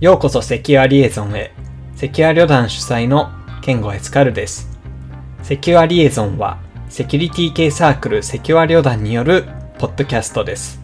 [0.00, 1.52] ようこそセキュアリエゾンへ。
[1.94, 3.28] セキュア旅団主催の
[3.60, 4.78] ケンゴエスカルです。
[5.42, 6.56] セキュアリエゾンは、
[6.88, 9.44] セキュリティ系サークルセキュア旅団による
[9.78, 10.80] ポッドキャストです。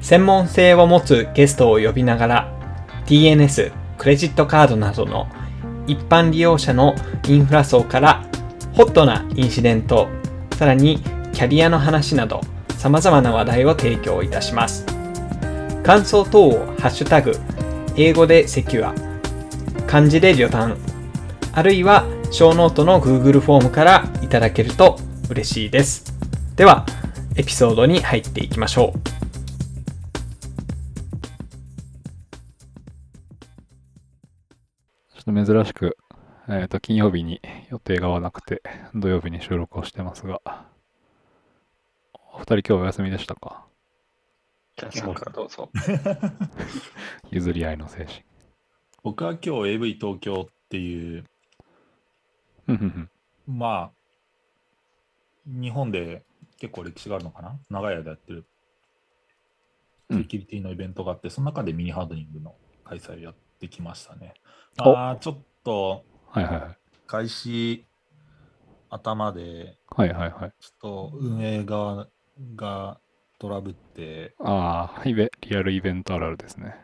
[0.00, 2.52] 専門性を持つゲストを呼びながら、
[3.06, 5.28] DNS、クレジットカードなどの
[5.86, 6.96] 一般利用者の
[7.28, 8.26] インフラ層から
[8.72, 10.08] ホットなインシデント、
[10.58, 10.98] さらに
[11.32, 12.40] キャリアの話など
[12.76, 14.84] 様々な話題を提供いたします。
[15.84, 17.38] 感想等をハッシュタグ、
[18.02, 18.94] 英語でセキュア、
[19.86, 20.78] 漢字で旅団、
[21.52, 26.14] あるいはショーノートの Google フォームからいただけると嬉しいです。
[26.56, 26.86] では、
[27.36, 29.00] エピソードに入っていきましょう。
[35.18, 35.98] ちょっと珍しく、
[36.48, 38.62] えっ、と、金曜日に予定が合わなくて、
[38.94, 40.40] 土曜日に収録をしてますが、
[42.32, 43.69] お二人今日お休みでしたか？
[44.80, 45.70] キャンさんからどうぞ。
[47.30, 48.24] 譲り合いの精神。
[49.02, 51.24] 僕は今日 AV 東京っていう、
[53.46, 53.92] まあ、
[55.46, 56.24] 日本で
[56.58, 57.58] 結構歴史があるのかな？
[57.68, 58.46] 長い間やってる
[60.08, 64.34] うんセキュリティのイベントがあって、その中でミニハードニングの開催をやってきましたね。
[64.80, 66.78] おああ、ちょっとはいはいはい。
[67.06, 67.86] 開始
[68.88, 70.52] 頭で、はいはいはい。
[70.58, 72.08] ちょっと運営側
[72.56, 73.00] が
[73.40, 75.14] トラブって、ああ、リ
[75.56, 76.76] アルイベントあるあるですね。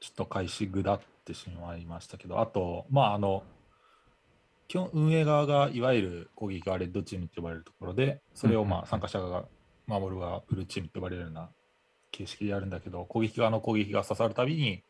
[0.00, 3.42] ちょっと開始ぐだってしまいましたけど、あと、まあ、あの、
[4.68, 9.46] 基本運営側がいわゆる攻撃側レッドチームって呼ばれるところで、それをまあ参加者が
[9.86, 11.50] 守る側ブルーチームって呼ばれるような
[12.10, 14.82] 形式でやるんだけど、攻撃側の攻撃が刺さるたびに、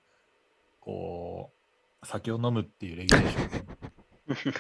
[0.81, 1.53] こ
[2.03, 4.55] う、酒を飲むっていうレギュレーショ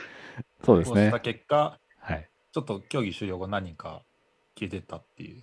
[0.64, 1.20] そうですねした。
[1.20, 2.28] 結果、はい。
[2.52, 4.04] ちょっと競技終了後何人か
[4.58, 5.42] 消えてったっていう、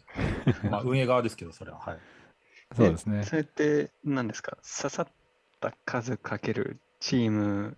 [0.69, 1.79] まあ 運営側ですけど、それは。
[1.79, 1.99] はい。
[2.75, 3.23] そうですねえ。
[3.23, 4.57] それって何ですか？
[4.57, 5.07] 刺さっ
[5.59, 7.77] た数かけるチーム、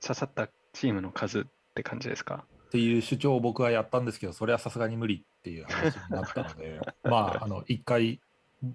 [0.00, 1.44] 刺さったチームの数っ
[1.74, 2.44] て感じですか？
[2.66, 8.74] っていう主張を僕はやったんですけど、それはさすがに無理っていう話になったので、 まあ、あの、一回、ちょっ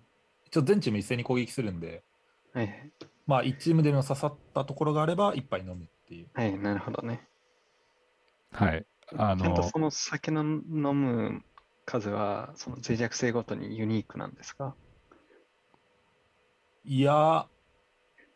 [0.50, 2.03] と全チーム一斉に攻撃するんで、
[2.53, 2.91] はい、
[3.28, 6.29] まあ、1チームでも刺さったところがあれば、一杯飲むっていう。
[6.34, 7.28] はい、なるほどね。
[8.51, 8.85] はい。
[9.18, 10.62] あのちゃんとそ、の酒の飲
[10.94, 11.44] む
[11.86, 14.75] 数は、その脆弱性ごとにユニークなんですか？
[16.84, 17.47] いや、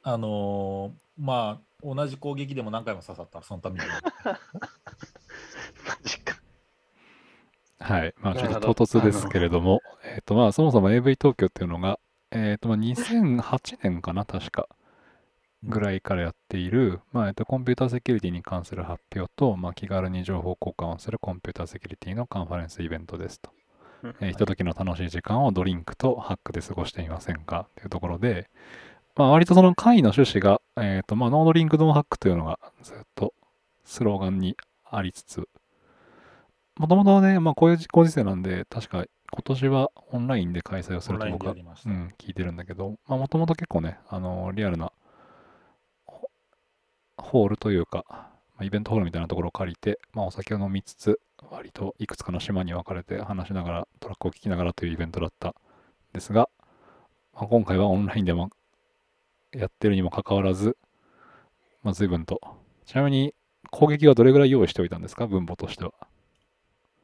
[0.04, 3.86] あのーまあ、同じ攻撃でも何回も刺さったら、そのために。
[4.26, 6.36] マジか。
[7.80, 8.14] はい。
[8.20, 12.00] まあ、ちょっと唐突ですけれども、えっと、まあ、そもそも AV 東京っていうのが、
[12.32, 14.68] えっと、まあ、2008年かな、確か。
[15.64, 23.50] ぐらいからやっている、まあえっと、コンピューターセキュリティに関する発表と、まあ、気軽に情報交換をするコンピューターセキュリティのカンファレンスイベントですと。
[24.04, 27.68] うんえーひとときの楽しい時間をドリンクとハックで過ごしていませんか？
[27.76, 28.50] というところで、
[29.16, 33.34] まあ、割とその会の趣旨が、えっとまあ、 no drink no hack というのがずっと
[33.84, 34.56] スローガンに
[34.92, 35.48] ありつつ、
[36.78, 41.54] もともとね、まあ、こういうご時世なんで、確か今年はオンラインで開催をすると僕は。
[41.54, 41.56] う
[41.90, 44.92] ん、聞いてるんだけど、まあ、もともと結構ね、あのリアルなホ
[47.26, 51.20] ホールというか、まあ、イベントホールみたいなところを借りて、まあ、お酒を飲みつつ、
[51.52, 55.54] 割といくつかの島に分かれて話しながら、トラックを聞きながらというイベントだったん
[56.14, 56.50] ですが、
[57.34, 58.50] まあ、今回はオンラインでも
[59.54, 60.78] やってるにもかかわらず、
[61.84, 62.40] まあ、随分と。
[62.86, 63.34] ちなみに、
[63.72, 65.94] 攻撃はどれぐらい用意しておいたんですか、分母としては。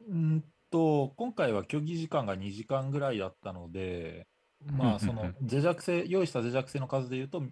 [0.08, 4.26] うんと、今回は競技時間が2時間ぐらいだったので、
[4.64, 7.42] まあ、その脆弱性、用意した脆弱性の数で言うと、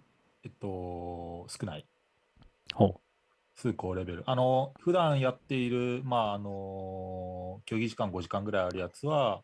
[0.43, 1.85] えっと、少ない。
[2.73, 2.99] ほ
[3.55, 4.23] 数高レベル。
[4.25, 9.43] あの、普段やっている、まあ、あの、競技時間5時間ぐらいあるやつは、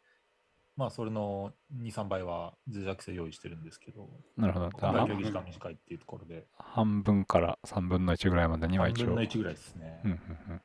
[0.75, 4.41] まあ、それの2、3倍は脆弱性用意してるんですけど、う。
[4.41, 4.69] なるほど。
[4.71, 9.05] 今回あ競技時間短いっていうところで、半分から3分の1ぐらいまでには3一応。
[9.07, 10.01] 分の1ぐらいですね。
[10.05, 10.17] うんうん
[10.51, 10.61] うん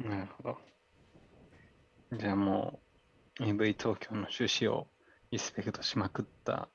[0.00, 0.58] なるほど。
[2.18, 2.80] じゃあも
[3.40, 4.88] う AV 東京の趣旨を
[5.30, 6.68] リスペクトしまくった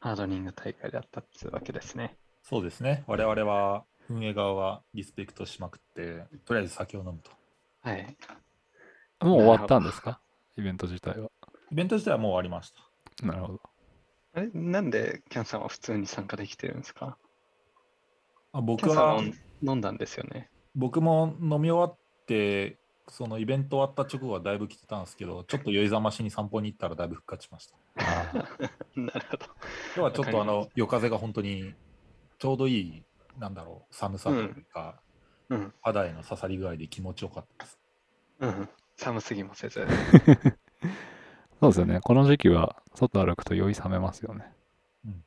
[0.00, 2.16] ハードニング大会だったってわけですね。
[2.42, 3.04] そうですね。
[3.06, 7.30] 我々は、運営側はリスペクトしまくって、とりあえず酒を飲むと。
[7.82, 8.16] はい。
[9.20, 10.20] もう終わったんですか？
[10.56, 11.30] イベント自体は。
[11.70, 12.72] イベント自体はもう終わりまし
[13.20, 13.26] た。
[13.26, 13.60] なるほど。
[14.34, 14.50] あれ？
[14.52, 17.16] なんでキャンさんは普通に参加できてるんですか？
[18.52, 19.22] あ僕はは
[19.62, 20.50] 飲んだんですよね。
[20.74, 27.76] 僕も飲み終わって、そのイベント終わった直後はだいぶ来てたんですけど、ちょっと酔いざましに散歩に行ったらだいぶ復活しました。
[27.98, 28.32] あ
[28.96, 29.46] なるほど。
[29.46, 31.74] 今日はちょっとあの夜風が本当に
[32.38, 33.02] ちょうどいい、
[33.38, 35.00] なんだろう、寒さというか、
[35.48, 35.74] うん。
[35.80, 37.78] 肌への刺さり具合で気持ちよかったです。
[38.40, 38.68] うん。
[38.96, 39.80] 寒すぎもせず。
[39.80, 40.56] ー
[41.60, 42.00] そうですよね。
[42.00, 44.52] この時期は外歩くと酔い冷めますよね。
[45.04, 45.24] うん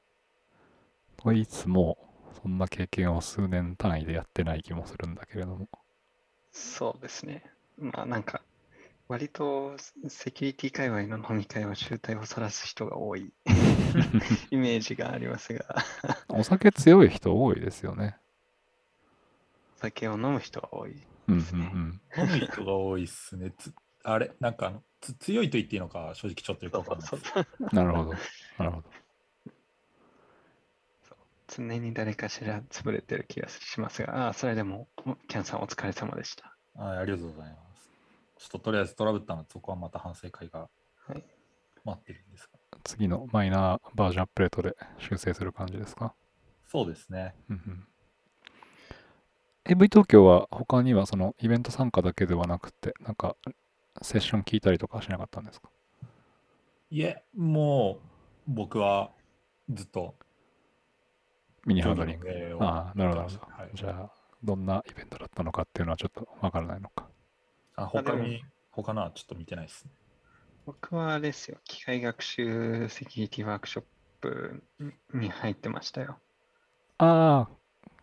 [1.17, 1.97] と言いつつも、
[2.41, 5.67] そんな経験を数年単位でやってない気もするんだけれども。
[6.53, 7.43] そうですね。
[7.77, 8.41] まあなんか、
[9.09, 9.75] 割と
[10.07, 13.33] セキュリティ界隈の飲み会は集体を晒す人が多い
[14.51, 15.65] イメージがありますが、
[16.27, 18.17] お酒強い人多いですよね。
[19.77, 20.91] お酒を飲む人が多い。
[21.27, 22.01] うんうんうん。
[22.23, 23.51] 飲む人が多いっすね。
[23.57, 23.73] つ
[24.03, 24.31] あれ？
[24.39, 27.31] なんかつ強いと言っていいのか正直ちょっとよくわかんないそうです。
[27.33, 28.13] そうなるほど。
[28.59, 28.89] なるほど。
[31.47, 36.55] 常に誰かしら潰れてる気がしますが、ああ、それでも、おキャンさんお疲れ様でした。
[36.75, 37.68] はい、ありがとうございます。
[38.39, 40.69] ちょっととりあえずトラブったので、そこはまた反省会が
[41.07, 41.23] はい
[41.85, 42.57] 待ってるんですが。
[42.83, 46.15] 次のマイナーバージョンアップデートで修正する感じですか？
[46.67, 47.35] そうですね。
[47.49, 47.87] うんうん
[49.65, 53.35] AV 東京は他にはそのイベント参加だけではなくて、なんか
[54.01, 55.69] セッション聞いたりとかしなかったんですか？
[56.89, 57.99] いえ、も
[58.47, 59.11] う僕は
[59.69, 60.15] ずっと
[61.67, 62.57] ミニハードリング。
[62.61, 63.51] ああ、なるほどなるほど。
[63.51, 64.11] はいじゃあ、
[64.43, 67.07] どんなイベントだったのかっていうのはちょっとわからないのか。
[67.83, 69.91] あ他に、他のはちょっと見てないですね。
[70.65, 73.83] 僕はあれですよ、機械学習セキュリティワークショッ
[74.21, 74.63] プ
[75.13, 76.17] に入ってましたよ。
[76.97, 77.49] ああ、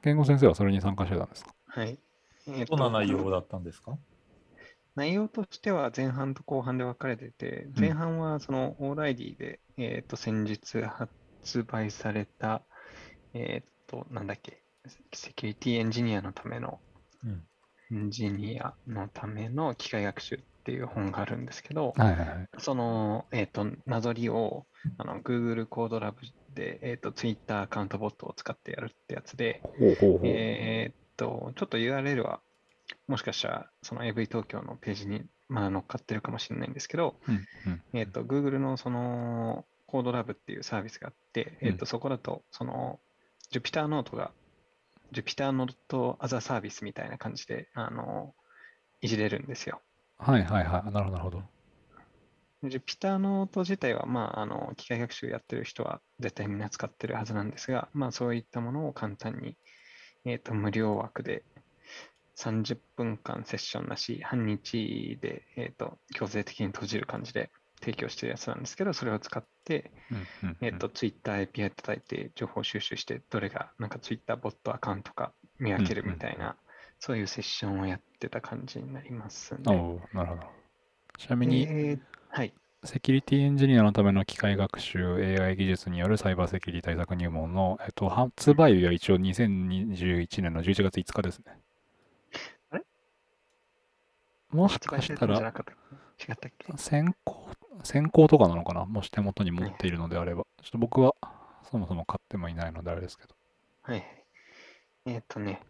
[0.02, 1.55] 健吾先生はそれに参加してたんですか？
[1.67, 1.99] はい。
[2.49, 3.99] えっどんな内容だったんですか？
[4.94, 12.62] 内容としては前半と後半で分かれてて、前半はそのオーライディで、えっと先日発売された、
[13.34, 14.62] えっと、なんだっけ、
[15.12, 16.81] セキュリティエンジニアのための、
[17.25, 17.43] うん。
[17.93, 22.49] エンジニアのための機械学習っていう本があるんですけど、はいはいはい。
[22.59, 24.67] その、えっと、なぞりを
[24.99, 26.19] あの Google コードラブ
[26.55, 30.21] で、えっと、Twitter アカウントボットを使ってやるってやつで、ほうほうほう。
[30.25, 32.41] えーっと、ちょっと URL は、
[33.06, 37.35] もしかしたら、その AV 東京のページに、まあ、乗っかってるかもしれないんですけど、うん
[37.67, 42.99] うんえーっと、Google のその、コードラブっていうサービスがあって、えーっうと、そこだと、その、
[43.53, 44.33] Jupyter ノートが、
[45.12, 48.35] Jupyter ノート as a サービスみたいな感じで、あの、
[49.00, 49.81] いじれるんですよ。
[50.19, 50.93] はいはいはい。
[50.93, 51.43] なるほどなるほど。
[52.64, 59.56] Jupyter ノート自体は、まあ、あの、機械学習やってる人は絶対みんな使ってるはずなんですが、まあ、そういったものを簡単に、
[60.25, 61.44] えっ、と、無料枠で
[62.37, 67.50] 30分間セッションなし、半日で、えっ、と、強制的に閉じる感じで
[67.81, 76.56] 提供してるやつなんですけど、それを使って、うんうんうんえっ、と、Twitter API 叩いて情報収集して、どれがなんか Twitter ボットアカウントか見分けるみたいな、
[76.99, 79.61] そういうセッションをやってた感じになりますね。
[79.67, 80.43] おうなるほど。
[81.19, 82.52] ちなみに、えーはい。
[82.84, 91.58] セキュリティエンジニアのための機械学習 AI 技術によるサイバーセキュリティ対策入門の、えっと、発売日は一応2021年の11月5日ですね。
[92.70, 92.84] あれ？
[94.50, 96.73] もしかしたら違ったっけ？
[96.76, 97.49] 先行、
[97.82, 98.84] 先行とかなのかな？
[98.84, 100.44] もし手元に持っているのであれば。
[100.62, 101.14] ちょっと僕は
[101.70, 103.34] そもそも買ってもいないのであれですけど。
[103.82, 104.25] はいはい。
[105.06, 105.62] えっ、とね。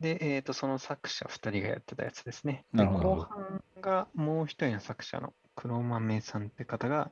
[0.00, 2.64] で、えっ、と、その作者2人がやってたやつですね。
[2.72, 7.10] でなるほど後半がもう一人の作者の黒豆さんって方が、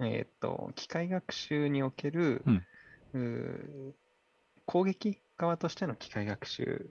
[0.00, 2.66] えっ、と、機械学習における、うん
[3.14, 3.92] うー
[4.66, 6.90] 攻撃側としての機械学習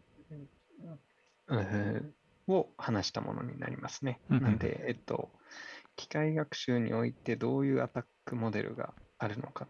[1.48, 2.04] うー
[2.48, 4.20] を話したものになりますね。
[4.30, 5.30] うんうんなんで、えっと、
[5.96, 9.68] 機械学習においてどういうアタックモデルがあるのか。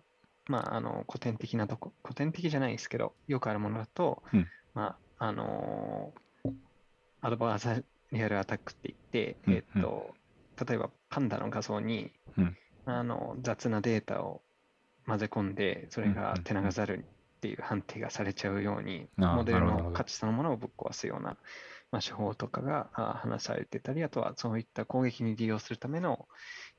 [0.47, 4.47] まあ、あの、古典的なとこ、古典的じゃないですけど、よくあるものだと、うん。
[4.73, 6.25] まあ、あのー
[7.21, 10.13] アドバーサリアルアタックって言って、うんえっと、
[10.63, 12.57] 例えばパンダの画像に、うん。
[12.85, 14.43] あの雑なデータを
[15.07, 17.03] 混ぜ込んで、それが手長ざる
[17.37, 21.35] っていう判定がされちゃうように、モデルの価値そのものをぶっ壊すような、
[21.95, 26.27] まあ、手法とかが話されてたり、あとはそういった攻撃に利用するための、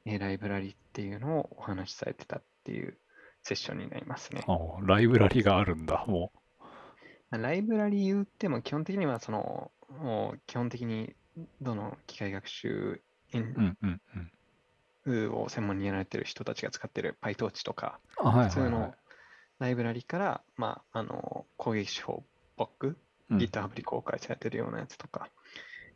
[0.04, 2.98] えーライブラリっていうのをお話しされてたっていう
[3.42, 4.44] セッションになりますね。
[4.46, 6.32] おライブラリがあるんだ、も
[7.30, 11.14] ライブラリ言っても基本的にはその、もう基本的に
[11.62, 13.00] どの機械学習。
[15.08, 18.94] を専門にやられてる人たちが使ってる PyTorch とか、あ、はい普通のはいはい。
[19.60, 22.22] ライブラリから、まあ、あの攻撃手法、
[22.58, 22.96] POC、うん
[23.30, 25.28] GitHub に公開されてるようなやつとか、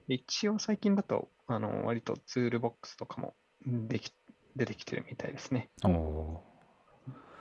[0.08, 3.34] 一応最近だと、あの割とツールボックスとかも
[3.64, 4.12] でき
[4.56, 5.70] 出てきてるみたいですね。
[5.84, 6.44] おお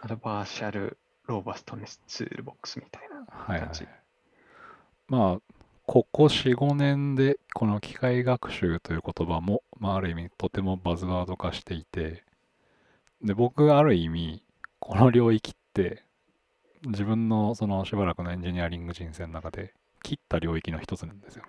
[0.01, 3.25] Adversarial Robustness Toolbox みたいな。
[3.25, 3.88] ーはいはい感じ。
[5.08, 5.41] まあ、
[5.86, 12.24] ここ4、5年でこの機械学習という言葉も、まあ、ある意味とてもバズワード化していて、
[13.22, 14.46] で、僕がある意味、
[14.79, 16.03] この領域って、
[16.86, 21.44] 自分のそのしばらくのエンジニアリング人生の中で切った領域の一つなんですよ。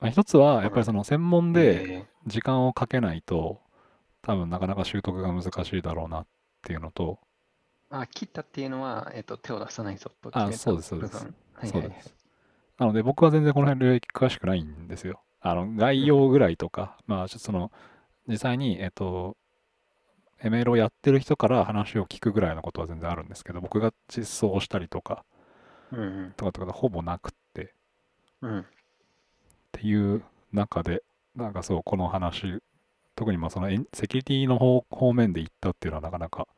[0.00, 2.06] まあ、一つは、やっぱりその専門でえ。
[2.26, 3.60] 時間をかけないと、
[4.20, 6.26] 多分なかなか習得が難しいだろうなっ
[6.62, 7.20] ていうのと、
[7.90, 11.16] あ、切ったっていうのは、えっと、手を出さないぞとあそうですそうです。
[11.16, 12.14] はいはいはいそうです。
[12.78, 15.20] なので僕は全然この辺領域詳しくないんですよ。
[15.40, 17.70] あの概要ぐらいとか、まあちょっとその
[18.26, 19.36] 実際に、えっと、
[20.42, 25.31] ML をやってる人から話を聞くぐらいのことは全然あるんですけど、僕が実装したりとか、うん
[26.36, 27.68] とかとかほぼなくってっ
[28.42, 28.50] うん。
[28.50, 28.66] うん。
[29.72, 30.22] ていう
[30.52, 31.02] 中で、
[31.36, 32.62] なんかそう、この話、
[33.14, 36.48] 特にまあそのセキュリティの方方面で行ったっていうのはなかなか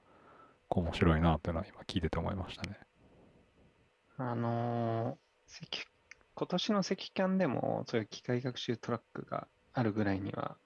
[0.71, 2.79] 面白いなっていうのは今聞いてて思いましたね。
[4.17, 5.87] あのー、石
[6.37, 10.57] 今年の石キャンでも、そういう機械学習トラックがあるぐらいには、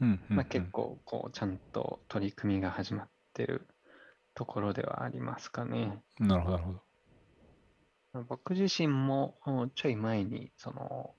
[0.00, 3.66] うんうんうんまあ、結構、こう、ちゃんと取り組みが始まってる
[4.34, 6.00] ところではありますかね。
[6.20, 6.87] なるほど、なるほど。
[8.24, 11.14] 僕自身もうんちょい前に、その、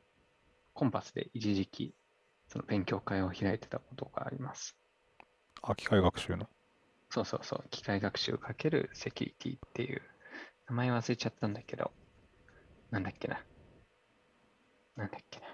[0.73, 1.95] コンパスで一時期、
[2.47, 4.75] その勉強会を開いてたことがあります。
[5.61, 6.47] あ、機械学習の？
[7.09, 10.01] そうそうそう、機械学習かけるセキュリティっていう、
[10.69, 11.91] 名前忘れちゃったんだけど、
[12.91, 13.43] なんだっけな。
[14.95, 15.45] なんだっけな。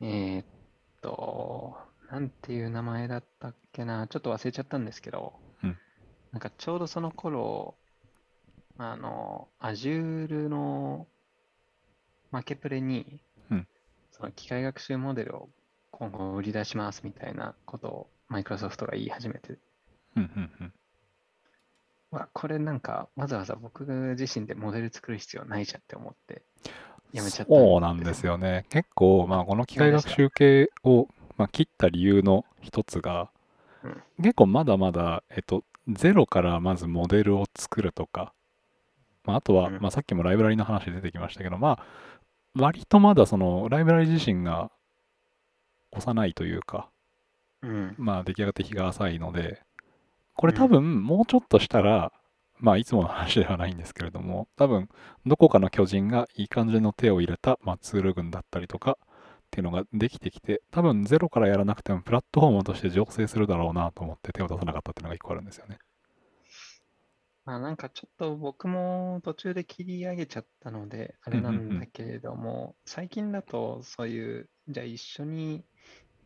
[0.00, 0.46] えーっ
[1.02, 1.76] と、
[2.10, 4.06] なんていう名前だったっけな。
[4.06, 5.76] ちょっと忘れちゃったんですけど、うん
[6.30, 7.74] なんかちょうどその頃、
[8.78, 11.06] あの、Azure の
[12.30, 13.20] マーケプレに、
[13.50, 13.66] うん
[14.10, 15.48] その機械学習モデルを
[15.92, 19.58] 今後売り出しますみたいなことをマイクロソフトが言い始めて
[20.16, 20.72] うんうんうん。
[22.10, 23.84] わ、これなんかわざわざ僕
[24.18, 26.42] 自身でモデル作る必要ないじゃんって思って
[27.12, 28.66] やめちゃったそうなんですよね。
[28.70, 31.06] 結構、まあ、この機械学習系を、
[31.36, 33.30] まあ、切った理由の一つが、
[33.84, 38.32] うん結構まだまだ、えっと、ゼロからまずモデルを作るとか、
[39.28, 41.84] まあ、あとは、うんまあ、さっきもライブラリの話出てきましたけど、まあ、
[42.54, 44.70] 割とまだそのライブラリ自身が
[45.92, 46.88] 幼いというか、
[47.62, 47.94] うん。
[47.98, 49.60] まあ、出来上がって日が浅いので、
[50.34, 52.10] これ多分もうちょっとしたら、
[52.58, 54.88] まあ、いつもの話ではないんですけれども、多分、
[55.26, 65.78] どこかの巨人がいい感じの手を入れた、まあ、ツール群だったりとか、っていうのができてきて、多分ゼロからやらなくてもプラットフォームとして醸成するだろうなと思って手を出さなかったっていうのが一個あるんですよね。
[67.48, 71.76] まあなんかちょっと僕も途中で切り上げちゃったので、あれなうんうんうん。
[71.76, 75.64] んだけれども、最近だとそういう、じゃあ一緒に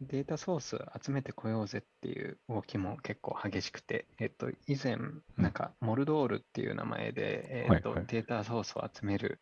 [0.00, 4.96] データソース集めてこようぜっていう動きも結構激しくて、えっと、以前、
[5.36, 9.38] なんかモルドールっていう名前で、えっとデータソースを集める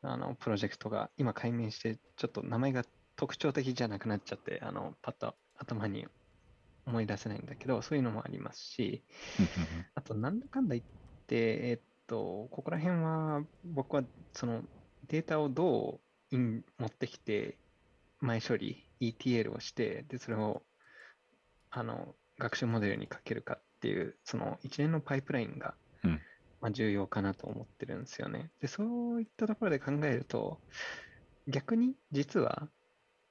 [0.00, 2.84] あのプロジェクトが今解明して、ちょっと名前が
[3.16, 6.06] 特徴的じゃなくなっちゃって、あのパッと頭に
[6.86, 9.04] 思い出せないんだけど、そういうのもありますし、
[9.38, 9.86] うんうんうん。
[9.94, 10.84] あと、なんだかんだ言っ
[11.32, 14.62] て、えっと、ここら辺は、僕は、その、
[15.08, 17.56] データをどう持ってきて、
[18.20, 20.62] 前処理、ETL をして、で、それを、
[21.70, 25.74] あの、学習モデルにかけるかっていう、その一連のパイプラインが、
[26.04, 26.20] うん
[26.60, 28.50] まあ、重要かなと思ってるんですよね。
[28.60, 30.60] で、そういったところで考えると、
[31.48, 32.68] 逆に、実は、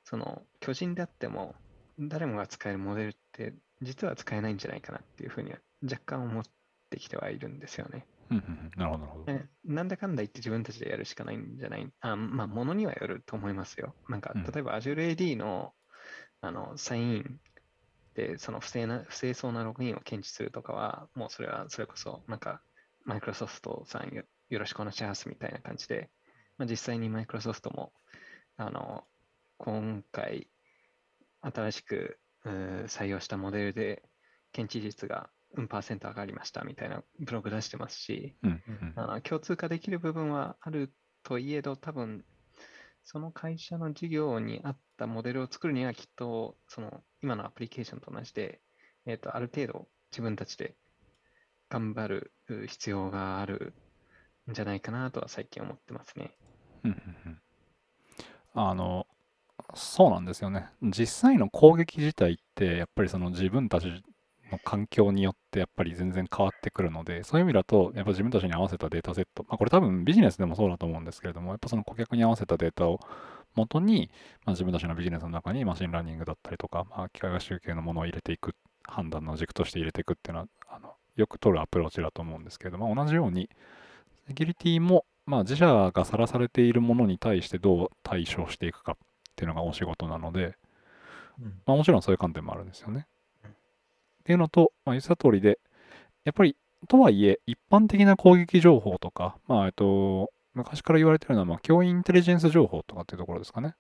[0.06, 1.56] その、巨人であっても、
[2.00, 3.54] 誰もが使えるモデルって、
[3.84, 6.44] 実は使えないんじゃないかなっていうふうには若干思っ
[6.92, 8.06] てきてはいるんですよね。
[8.76, 9.26] なるほど、なるほど。
[9.28, 13.96] えなんだかんだ言って自分たちでやるしかないんじゃないあまあ、ものにはよると思いますよ。
[14.08, 15.74] なんかうん、例えば Azure AD の
[16.42, 17.40] あのサイン
[18.14, 22.62] で、その不正な、不正そうなログインを検知するとかは、もうそれはそれこそ、なんか、
[23.06, 26.10] マイクロソフトさんよよろしくお願いしますみたいな感じで、
[26.58, 27.94] まあ、実際にマイクロソフトも、
[28.58, 29.06] あの、
[29.58, 30.50] 今回、
[31.42, 34.04] 新しく採用したモデルで、
[34.52, 40.94] 検知率がうんパーセント上がりましたみたいなブログ出してますし、うんうんあの共通化できる部分はある
[41.24, 42.24] といえど、多分
[43.04, 48.62] その会社の事業に合ったモデルを作るには、きっとその今のアプリケーションと同じで、
[49.06, 50.76] えー、とある程度自分たちで
[51.70, 53.74] 頑張るう必要がある
[54.50, 56.36] んじゃないかなとは最近思ってますね。
[56.84, 57.42] うんうんうん
[58.54, 59.08] あの、
[59.76, 60.70] そうなんですよね。
[60.82, 64.04] 実際の攻撃自体って、やっぱりその自分たち
[64.52, 73.00] の環境によってやっぱり全然変わってくるので、そういう意味だと、やっぱ自分たちに合わせたデータセット、まあこれ多分ビジネスでもそうだと思うんですけれども、やっぱその顧客に合わせたデータを
[73.56, 74.10] 元に、
[74.46, 83.50] まあ、自分たちのビジネスの中に machine learning だったりとか、まあ、機械学習系のものを入れていく、判断の軸として入れていくっていうのは、あのよく取るアプローチだと思うんですけれども、同じように、
[84.28, 88.96] セキュリティも、まあ、自社がさらされているものに対してどう対処していくかっ
[89.36, 90.56] ていうのがお仕事なので、
[91.40, 93.08] うんまあ、もちろんそういう観点もあるんですよね。
[94.32, 95.60] いうのと、まあ、言ってた通りで、
[96.24, 96.56] やっぱり、
[96.88, 103.76] とはいえ、一般的な攻撃情報とか、まあ、えっと、昔から言われてるのは、まあ、教員インテリジェンス情報とかっていうところですかね。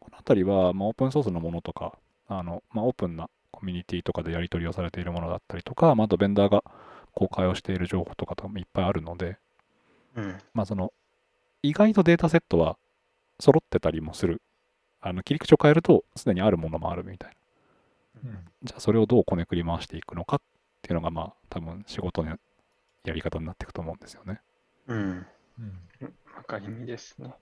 [0.00, 6.62] このあたりは、まあ、オープンソースのものとか、あの、まあ、オープンなコミュニティとかでやり取りをされているものだったりとか、まあ、あとベンダーが
[7.14, 9.38] 公開をしている情報とかとかもいっぱいあるので、
[10.14, 10.38] うん。
[10.54, 10.92] まあその、
[11.62, 12.76] 意外とデータセットは
[13.40, 14.40] 揃ってたりもする。
[15.00, 17.36] あの切り口を変えると、すでにあるものもあるみたいな。
[18.24, 20.40] うんじゃあそれをどうこねくり回していくのかっ
[20.82, 22.36] ていうのが、まあ多分仕事の
[23.04, 24.40] やり方になっていくと思うんですよね。
[24.88, 25.26] うん。
[25.60, 25.88] うん
[26.36, 27.34] わかりみですね。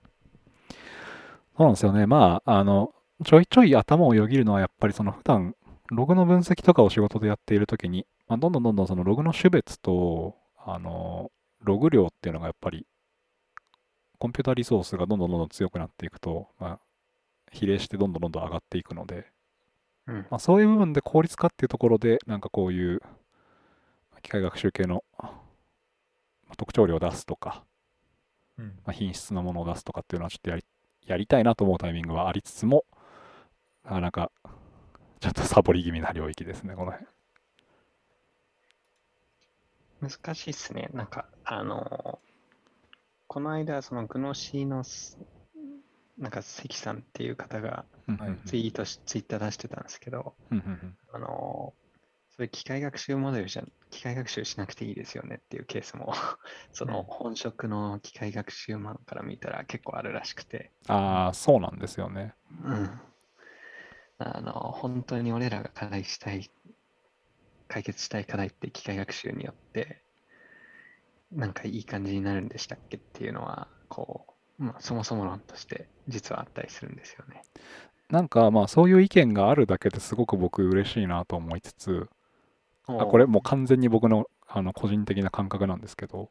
[1.55, 2.07] そうなんですよね。
[2.07, 2.93] まあ、あの、
[3.23, 5.55] ちょいちょい頭をよぎるのは、やっぱりその普段、
[5.91, 11.31] ログの分析とかを仕事でやっているときに、まあ、どんどんどんどんそのログの種別と、あの、
[11.61, 12.85] ログ量っていうのがやっぱり、
[14.19, 16.79] コンピュータリソースがどんどんどんどん強くなっていくと、まあ、
[17.51, 19.31] 比例してどんどんどんどん上がっていくので、
[20.07, 20.15] うん。
[20.29, 23.01] まあ、そういう部分で効率化っていうところで、なんかこういう
[24.21, 25.29] 機械学習系のま
[26.49, 27.63] あ特徴量を出すとか、
[28.57, 30.65] うんまあ、品質のものを出すとかっていうのはちょっとやり
[31.05, 32.85] やりたいなと思うタイミングはありつつも、
[33.83, 34.31] なかなか
[35.19, 37.07] ちょっとサボり気味な領域ですね、この辺。
[40.01, 40.89] 難しいっすね。
[40.93, 42.19] なんか、あの
[43.27, 45.17] この間、そのグノシーのす、
[46.17, 47.85] なんか関さんっていう方が
[48.45, 50.35] ツイートし、ツイッター出してたんですけど、
[51.13, 51.73] あの
[52.37, 56.13] それ機械学習モデルじゃ、機械学習しなくていいですよねっていうケースも、
[56.71, 57.05] そのうん。
[57.05, 62.35] 本職の機械学習マンから見たら結構あるらしくて、ああ、そうなんですよね。
[62.63, 63.01] うん。
[64.19, 66.51] あの、本当に俺らが課題したい、
[67.67, 70.03] 解決したい課題って機械学習によって、
[71.31, 77.43] なんかいい感じになるんでしたっけっていうのは、こう、まあ、そもそも論として実はあったりするんですよね。
[78.09, 82.09] なんかまあそういう意見があるだけですごく僕嬉しいなと思いつつ、
[82.87, 86.29] あおこれもう完全に僕のあの個人的な感覚なんですけど、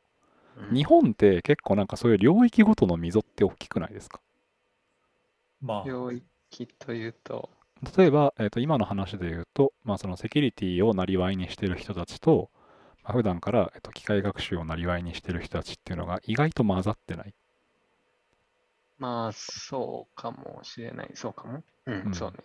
[0.57, 0.75] うん。
[0.75, 4.21] 日本って結構なんかそういう領域ごとの溝って大きくないですか？
[5.61, 7.51] まあ、領域というと、
[7.97, 12.51] 例えば、えー、と今の話で言うと、まあ、そのセキュリティをなりわいにしている人たちと、
[13.05, 17.35] まあ、普段から、えー、と機械学習をなりわいにしている人たちっていうのが意外と混ざってない。
[18.99, 21.11] まあ、そうかもしれない。
[21.15, 21.63] そうかも。
[21.87, 22.37] うん、うんそうね。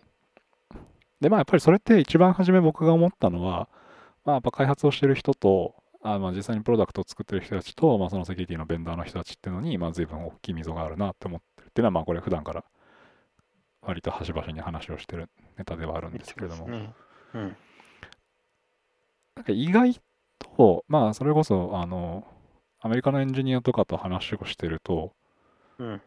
[1.21, 3.69] で、まあやっぱりそれって一番初め僕が思ったのは、
[4.25, 12.63] まあやっぱ開発をしてる人と、あまあ実際にプロダクトを作ってる人たちと、まあそのセキュリティのベンダーの人たちっていうのに、まあ随分大きい溝があるなって思ってるっていうのは、まあこれ普段から
[13.81, 16.67] 割と端々に話をしてるネタではあるんですけれども。
[16.67, 16.93] ね。
[17.35, 17.55] うん。
[19.35, 19.99] なんか意外
[20.39, 22.27] と、まあそれこそ、あの、
[22.79, 25.13] アメリカのエンジニアとかと話をしてると、
[25.77, 26.01] うん。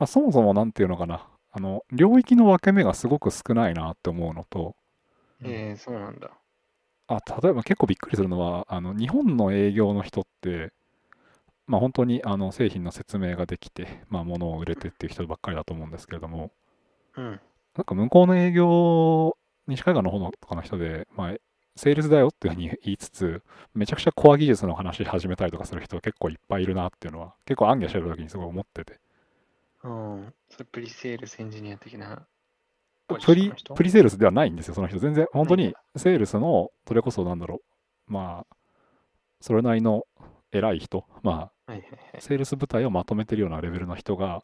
[0.00, 4.74] まあ、そもそもなんていうのかな、あの、領域の分け目がすごく少ないなって思うのと、
[5.42, 6.30] えー、そうなんだ。
[7.06, 10.72] あ、例えば結構びっくりするのは、あの、日本の営業の人って、
[11.66, 16.50] まあ本当にあの製品の説明ができて、まあ物を売れてっていう人ばっかりだと思うんですけれども、
[17.16, 17.40] うん。
[17.76, 19.36] なんか向こうの営業、
[19.68, 21.34] 西海岸の方のとかの人で、まあ、
[21.76, 23.42] セールスだよっていうふうに言いつつ、
[23.74, 28.98] めちゃくちゃコア技術の話し始めたりとかする人結構いっぱいいるなっていうのは、結構暗記してる時にすごい思ってて。
[29.84, 30.34] うん。
[30.48, 32.26] それプリセールスエンジニア的な。
[33.08, 34.98] プリ、プリリセールスではないんですよ、その人。
[34.98, 37.60] 全然、本当にセールスの、それこそなんだろ
[38.08, 38.56] う、まあ、
[39.40, 40.04] それなりの
[40.52, 41.88] 偉い人、まはいはいはい
[42.18, 42.20] あ、。
[42.20, 44.42] セールス部隊をまとめてるようなレベルの人が、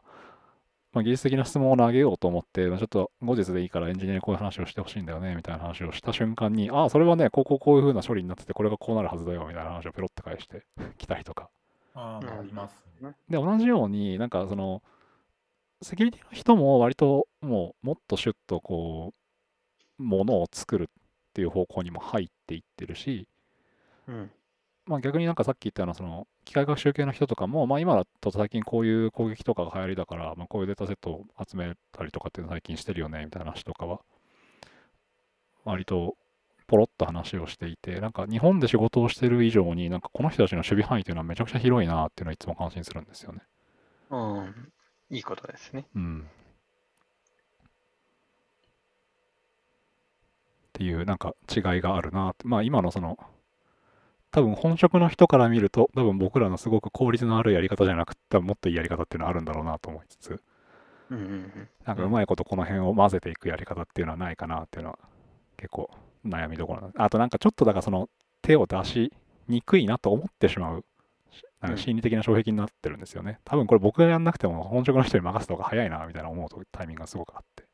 [0.93, 10.65] まあ、技術的な質問を投げようと思って、まあちょっと後日でいいからエンジニアにこういう話をしてほしいんだよね、みたいな話をした瞬間に、ああ、それはね、こうこうこういう風な処理になってて、これがこうなるはずだよ、みたいな話をペロって返して
[10.97, 11.49] きたりとか。
[11.93, 13.15] ああうんありますね。
[13.29, 14.81] で、同じように、なんかその、
[15.81, 19.13] セキュリティの人も割ともうもっとシュッとこ
[19.99, 20.87] う、ものを作るっ
[21.33, 23.27] ていう方向にも入っていってるし、
[24.07, 24.31] うん。
[24.85, 33.99] まあ逆になんかさっき言ったようなその機械学習系の人とかも、まあ今だと最近こういう攻撃とかが流行りだから、まあこういうデータセットを集めたりとかっていうの最近してるよねみたいな話とかは、
[35.65, 36.15] 割と
[36.67, 43.41] ポロッと話をしていて、なんか日本で仕事をしてる以上に、なんかこの人たちの守備範囲というのはめちゃくちゃ広いなっていうのはいつも感心するんですよね。
[44.09, 44.71] うん。
[45.09, 45.85] いいことですね。
[45.95, 46.21] うん。
[46.21, 46.23] っ
[50.73, 52.47] ていうなんか違いがあるなって。
[52.47, 53.17] まあ今のその、
[54.31, 60.41] 多分本職の人から見ると、多分僕らのすごく効率のあるやり方じゃなくて、多分もっといいやり方っていうのはあるんだろうなと思いつつ、
[61.09, 61.69] うんうんうん。
[61.85, 64.99] なんかうまいことこの辺を混ぜていくやり方っていうのはないかなっていうのは
[65.55, 65.89] 結構
[66.25, 67.01] 悩みどころなんです。
[67.01, 68.09] あとなんかちょっとだからその
[68.41, 69.13] 手を出し
[69.47, 70.85] にくいなと思ってしまう、
[71.61, 73.39] なんか心理的な障壁になってるんですよね。
[73.43, 77.65] 多分これ僕がやんなくても本職の人に任せた方が早いなみたいな思うとタイミングがすごくあって。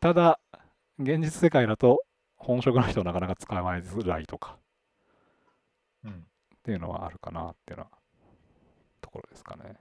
[0.00, 0.38] ただ、
[0.98, 2.04] 現実世界だと
[2.36, 4.58] 本職の人はなかなか使われづらいとか
[6.04, 6.10] うん。
[6.12, 6.14] っ
[6.62, 7.90] ていうのはあるかなっていうのは
[9.00, 9.76] ところですかね。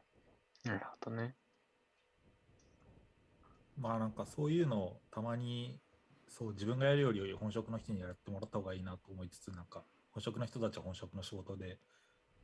[0.66, 1.36] なるほどね。
[3.78, 5.80] まあなんかそういうのをたまに
[6.28, 11.78] そう自分がやるより本職の人にやってもらった方がいいなと思いつつなんか本職の人たちは本職の仕事で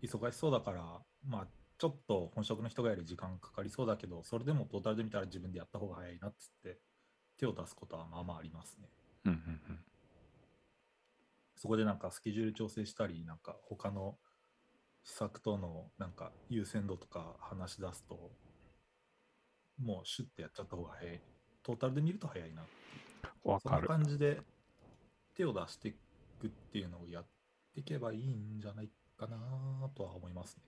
[0.01, 6.79] 忙しそうだから、まあ、ちょっと本職の人がやる時間かかりそうだけど、それでもトータルで見たら自分でやった方が早いなっつって、
[7.37, 8.89] 手を出すことはまあまあありますね。
[9.25, 9.79] うんうん
[11.61, 14.17] そこでなんかスケジュール調整したり、なんか他の
[15.03, 18.31] 施策とのなんか優先度とか話し出すと、
[19.77, 21.21] もうシュッてやっちゃった方が早い。
[21.61, 22.61] トータルで見ると早いな。
[22.61, 23.51] うん。
[23.51, 23.81] わそんな。
[23.81, 24.39] 感じで
[25.35, 25.93] 手を出してい
[26.39, 27.27] くっていうのをやっ
[27.73, 29.37] ていけばいいんじゃないかな
[29.95, 30.63] とは思いますね。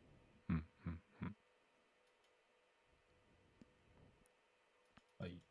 [0.49, 1.35] うんうんうん。
[5.19, 5.41] はい。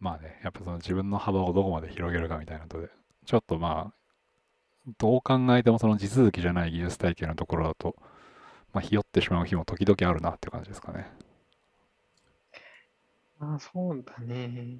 [0.00, 2.90] まあね、やっぱその自分の幅をどこまで広げるかみたいなので、
[3.24, 3.94] ちょっとまあ、
[4.98, 7.96] どう考えてもその地続きじゃない技術体系のところだと、
[8.72, 11.10] まあ、ひよってしまう日も時々あるなっていう感じですかね。
[13.40, 14.78] ああ、そうだね。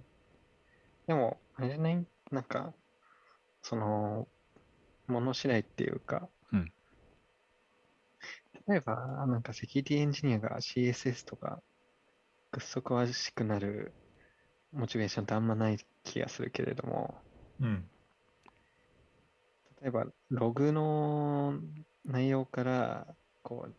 [1.06, 2.06] でも、あれじゃない？
[2.30, 2.72] なんか、
[3.62, 4.28] その、
[5.12, 6.72] もの次第っていうか、うん。
[8.68, 11.62] 例えば、なんかセキュリティエンジニアが CSS とか、
[12.50, 13.92] くっそ詳しくなる
[14.72, 17.14] モチベーションってあんまない気がするけれども、
[17.60, 17.84] うん。
[19.80, 21.60] 例えば、ログの
[22.04, 23.06] 内容から、
[23.42, 23.74] こう、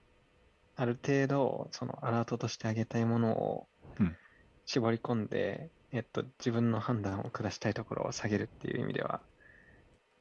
[0.76, 3.68] ある程度、そのアラートとしてあげたいものを
[4.00, 4.18] うん。
[4.66, 9.22] 絞り込んで、えっと、自分の判断を下したいところを下げるっていう意味では、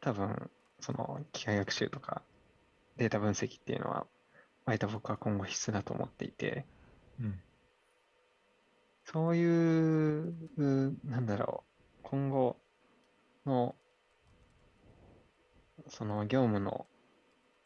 [0.01, 0.51] 多分、
[0.83, 2.23] その機械学習とか
[2.97, 4.07] データ分析っていうのは、
[4.64, 6.66] 割と僕は今後必須だと思っていて、
[7.21, 7.40] うん。
[9.05, 12.57] そういう、うなんだろう、今後
[13.47, 13.75] の、
[15.88, 16.87] その業務の、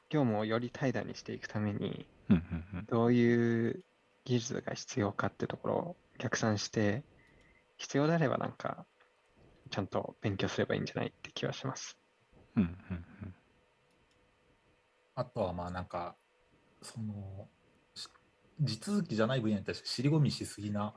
[0.08, 2.06] 業務をより怠惰にしていくために。
[2.88, 3.84] どういう
[4.24, 7.02] 技術が必要かってところを逆算して、
[7.78, 8.86] 必要であればなんか、
[9.70, 11.98] ちゃんと勉強すればいいんじゃないって気はします。
[12.56, 13.34] うんうんうん。
[15.14, 16.16] あとはまあなんか、
[16.82, 17.48] その、
[17.94, 18.08] し
[18.60, 20.94] 地続きじゃない分野に対して尻込みしすぎな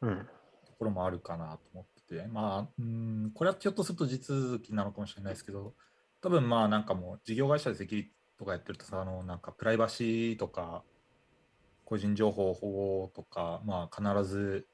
[0.00, 0.18] うん。
[0.66, 5.74] ところもあるかなと思ってて、まあ、うん、これはひょっとすると地続きなのかもしれないですけど、
[6.20, 10.82] 多分まあなんかもう事業会社でセキュリティとかやってるとさ、あのなんかプライバシーとか、
[11.84, 14.66] 個人情報保護とか、まあ必ず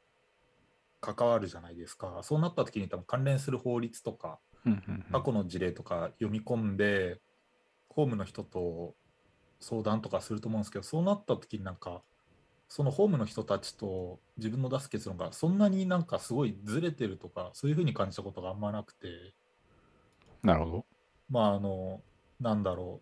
[1.01, 2.21] 関わるじゃないですか。
[2.23, 4.48] そうなった時に多分関連する法律とか、うんうんうん
[5.13, 7.21] 過去の事例とか読み込んで、
[7.89, 8.95] ホームの人と
[9.61, 12.03] 相談とかすると思うんですけど、そうなった時になんか、
[12.69, 19.35] そのホームの人たちと自分の出す結論がそんなになんかすごいずれてるとか、そういうふうに感じたことがあんまなくて、
[20.43, 20.87] なるほど。
[21.31, 22.03] まああの、
[22.41, 23.01] なんだろ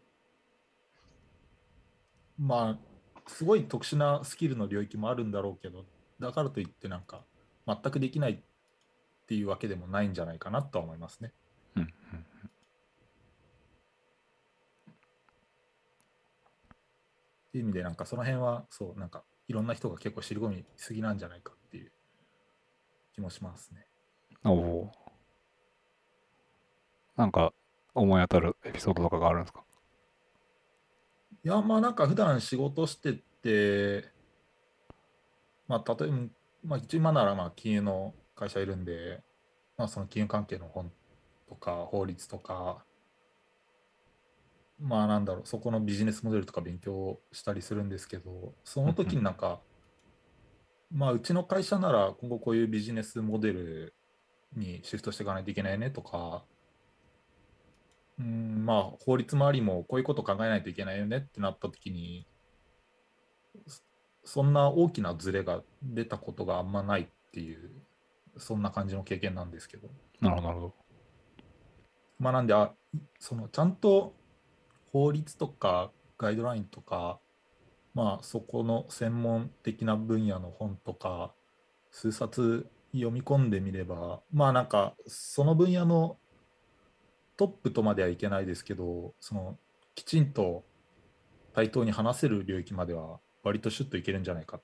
[2.39, 2.43] う。
[2.43, 2.79] まあ、
[3.27, 5.85] すごい特殊なスキルの領域もあるんだろうけど、
[6.21, 7.25] だからといってなんか、
[7.67, 8.39] 全くできないっ
[9.27, 11.33] ていうわけでもないんじゃないかなとは思いますね。
[11.77, 11.91] うんうんっ
[17.53, 21.93] ていう意味で、なんかその辺は、そう、なんかいろんな人が結構尻込みすぎなんじゃないかっていう
[23.15, 23.87] 気もしますね。
[24.45, 24.91] おおー。
[27.17, 27.55] なんか
[27.95, 29.65] 思い当たるエピソードとかがあるんですか？
[31.43, 34.11] いや、まあなんか普段仕事してて、
[35.67, 36.17] まあ例えば、
[36.63, 39.23] まあ今ならまあ金融の会社いるんで、
[39.79, 40.93] まあその金融関係の本
[41.49, 42.85] とか法律とか、
[44.81, 49.61] まあなんだろう、そこのビジネスモデルとか勉強したりするんですけど、その時になんか、
[50.93, 53.95] まあうちの会社なら今後こういうビジネスモデル
[54.57, 56.45] にシフトしていかないといけないねとか、
[58.19, 62.27] うん、まあ法律周りもこういうこと考えないといけないよねってなった時に、
[63.67, 63.83] そ
[64.25, 67.71] そんな大きなズレが出たことがあんまないっていう、
[68.39, 69.89] そんな感じの経験なんですけど、
[70.21, 70.86] なるほど。
[72.19, 72.73] まあなんであ、
[73.19, 74.15] そのちゃんと
[74.93, 77.19] 法律とかガイドラインとか、
[77.95, 81.33] まあそこの専門的な分野の本とか、
[81.91, 86.19] 数冊読み込んでみれば、まあなんかその分野の
[87.37, 89.59] トップとまではいけないですけど、その
[89.95, 90.65] きちんと
[91.55, 94.63] 対等に話せる領域までは割とシュッといけるんじゃないかっ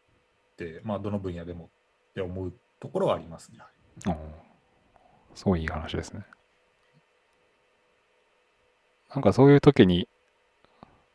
[0.56, 1.70] て、まあどの分野でも
[2.10, 3.58] って思うところはありますね。
[4.06, 4.16] おー
[5.34, 6.24] すごいいい話ですね。
[9.14, 10.08] なんかそういう時に、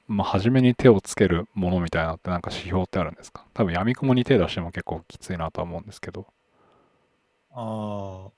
[0.08, 3.46] まあ、初めに手をつけるものみたいなのってなんか指標ってあるんですか？
[3.54, 6.28] 多分闇雲に手出しても結構きついなとは思うんですけど、
[7.52, 8.30] あ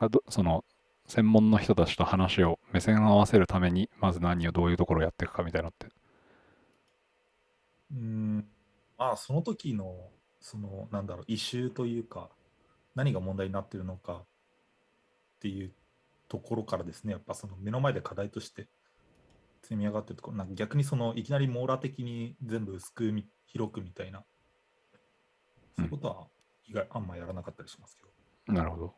[0.00, 0.64] あ、その
[1.06, 5.86] 専門の人たちと話を目線を合わせるために、まず何をどういうところをやっていくかみたいなのって。
[7.92, 8.48] うーん。
[8.98, 9.96] まあその時の
[10.40, 12.28] そのなんだろう異臭というか
[12.94, 14.22] 何が問題になってるのかっ
[15.40, 15.72] ていう
[16.30, 18.68] ところからですね、やっぱその目の前で課題として
[19.62, 24.24] 積み上がってるところ、なんか逆にそのいきなり網羅的に全部薄くみ広くみたいな、
[25.76, 26.28] そういうことは
[26.68, 28.54] 意外、あんまやらなかったりしますけど。
[28.54, 28.94] なるほど。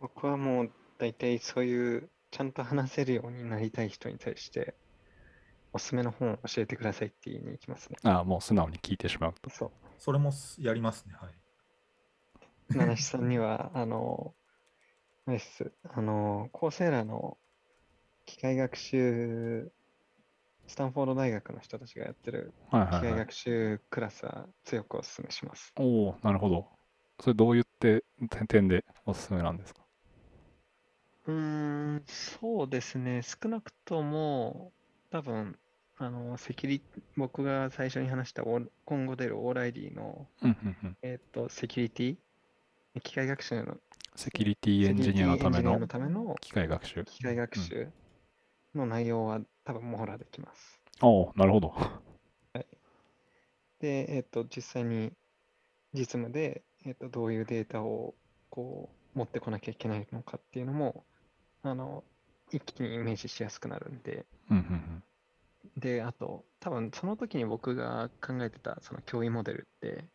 [0.00, 4.76] 僕はもう大体そういうちゃんと話せるようになりたい人に対して、
[5.72, 7.98] おすすめの本を教えてくださいって言いに行きますね。
[8.04, 9.50] ああ、もう素直に聞いてしまうと。
[9.50, 9.70] そう。
[9.98, 11.34] それもすやりますね、はい。
[12.70, 14.34] 七七さんには、あの、
[15.28, 15.70] あれです。
[15.84, 17.36] あの、コーセーラの
[18.24, 19.70] 機械学習、
[20.66, 23.18] スタンフォード大学の人たちがやってる機械はいはいはい。
[23.26, 25.74] 学習クラスは強くお勧めします。
[25.76, 26.66] おおなるほど。
[27.20, 29.82] それどう言って点点でおすすめなんですか？
[31.26, 33.20] うーん、そうですね。
[33.22, 34.72] 少なくとも、
[35.10, 35.58] 多分、
[35.98, 36.82] あの、セキュリ、
[37.18, 40.96] 僕が最初に話した今後出るオーライディの、うんうんうん。
[41.02, 42.16] えっと、セキュリティ、
[43.02, 43.76] 機械学習の、
[44.18, 47.04] セキュリティエンジニアのための機械学習。
[47.04, 47.88] 機械学習
[48.74, 50.80] の内容は多分網羅できます。
[51.00, 51.72] おおなるほど。
[53.78, 55.12] で、えっと、実際に
[55.92, 58.16] 実務で、えっと、どういうデータを
[58.50, 61.04] こう持ってこなきゃいけないのかっていうのも、
[61.62, 62.02] あの、
[62.50, 65.80] 一気にイメージしやすくなるんで、うんうんうん。
[65.80, 70.06] で、あと、多分その時に僕が考えてたその脅威モデルって、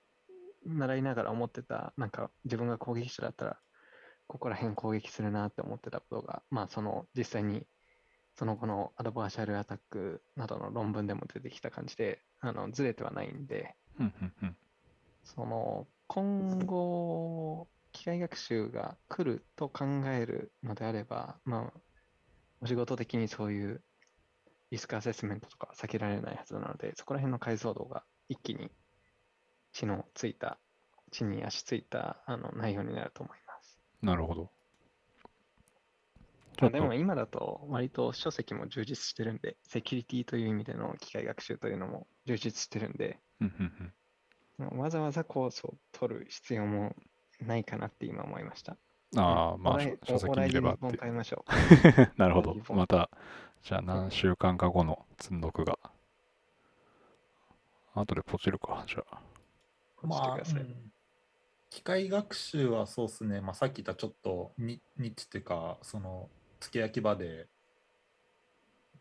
[0.65, 3.57] 習いながら思ってた、なんか自分が攻撃者だったら、
[4.27, 7.65] ここら辺攻撃するなって思ってたことが、まあその実際に
[8.35, 13.75] その後のアドバーシャルアタックなどの論文でも出てきた感じで、あのずれてはないんで。
[15.23, 21.79] その今後、機械学習が来ると考えるのであれば、まあ、
[22.61, 23.81] お仕事的にそういう
[24.71, 28.71] リスクアセスメントとかは避けられないはずなので、そこら辺の解像度が一気に
[29.71, 30.59] 地のついた、
[31.11, 33.42] 地に足ついたあの内容になると思います。
[34.03, 34.49] なるほど。
[36.61, 43.93] まあでも、今だと割と書籍も充実してるんで、セキュリティという意味での機械学習というのも充実してるんで、うんうんうん。
[44.57, 46.95] まあわざわざコースを取る必要も
[47.41, 48.77] ないかなって今思いました。
[49.15, 52.11] ああ、まあ、書書籍見ればっておお題に本変えましょう。
[52.19, 53.09] なるほどまた、
[53.63, 55.79] じゃあ何週間か後の積んどくが。
[57.93, 59.21] 後でポチるか、じゃあ。
[60.01, 60.92] まあ、してくださいうん
[61.73, 67.47] 機械学習はそうですね、まあ、さっき言ったちょっとニニッチっていうか、その、付け焼き場で、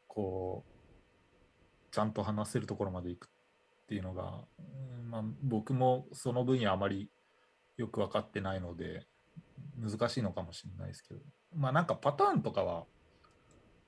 [0.09, 3.29] こう、ちゃんと話せるところまで行くっ
[3.89, 7.11] ていうのが、うんまあ、僕もその分野あまり
[7.77, 9.07] よく分かってないので、
[9.79, 11.21] 難しいのかもしれないですけど、
[11.55, 12.87] まあなんかパターンとかは、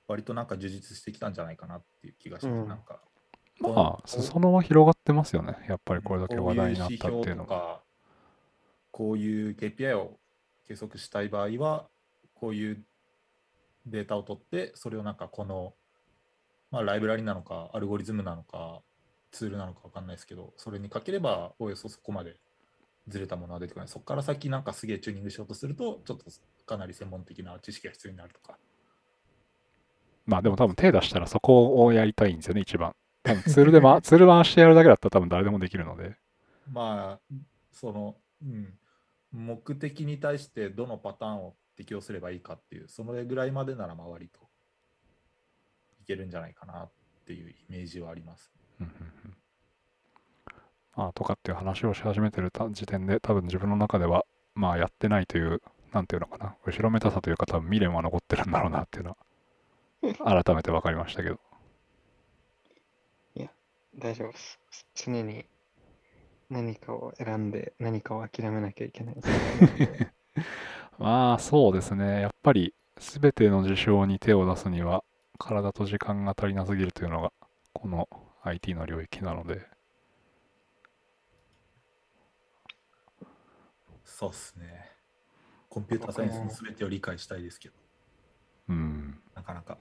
[0.07, 2.55] 割となんか充実してきたんじゃないかなっていう気がします。
[2.55, 2.99] うんなんか、
[3.61, 5.55] まあ、裾野は広がってますよね。
[5.67, 7.83] やっぱりこれだけ話題になったっていうのが。
[8.95, 10.17] こういう KPI を
[10.69, 11.89] 計測したい場合は、
[12.33, 12.81] こういう
[13.85, 15.73] データを取って、それをなんかこの、
[16.71, 18.79] まあ、ライブラリなのか、アルゴリズムなのか、
[19.31, 22.37] ツールなのか分かんないですけど、それにかければ、おおよそそこまで
[23.09, 23.89] ずれたものは出てこない。
[23.89, 26.23] そこから先なんかすげえチューニングしようとすると、ちょっと
[26.65, 28.57] かなり専門的な知識が必要になるとか。
[30.25, 32.95] まあでも多分手出したらそこをやりたいんですよね、一番。
[33.23, 36.15] 多分ツールで、ま、ツール回してやるだけだったら多分誰でもできるので。
[36.71, 37.35] まあ、
[37.73, 38.73] その、うん、
[39.35, 44.39] 目的に対してどのパターンを適用すればいいかっていう、そのぐらいまでなら周りと
[46.01, 46.91] いけるんじゃないかなっ
[47.25, 48.51] ていうイメージはあります。
[50.93, 59.17] あ、とかっていう話をし始めてるた時点で多分自分の中ではまあやってないというなんていうのかな後ろめたさというか多分未練は残ってるんだろうなっていうの
[60.19, 61.39] は 改めて分かりましたけど
[63.97, 64.59] 大丈夫です。
[64.93, 65.45] 常に
[66.49, 69.15] 何かを選んで何かを諦めなきゃいけない。
[70.97, 75.03] まあそうですねやっぱり全ての事象に手を出すには
[75.37, 77.33] 体と時間が足りなすぎるというのが
[77.73, 78.07] この
[78.43, 79.67] IT の領域なので
[84.03, 84.91] そうっすね。
[85.67, 87.75] コンピューターサイエンスの全てを理解したいですけど、
[88.69, 89.77] うんなかなか。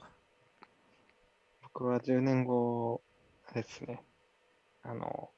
[1.63, 3.01] 僕は10年後、
[3.53, 4.03] ですね、
[4.83, 5.31] あの、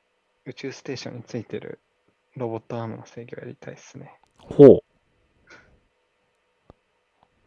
[0.47, 1.81] 宇宙ステーションについてる
[2.37, 4.13] ロボットアームの制御やりたいですね。
[4.39, 4.81] ほう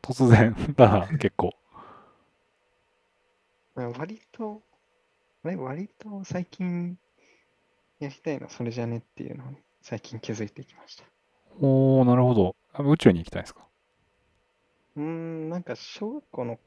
[0.01, 1.51] 突然だな結構
[3.75, 4.61] まあ割と、
[5.45, 6.97] あれ、割と最近
[7.99, 11.05] やりたいのそれじゃねっていうのに最近気づいてきました。
[11.61, 13.65] おーなるほどあ宇宙に行きたいんですか？
[14.97, 16.59] うーん、なんか小学校の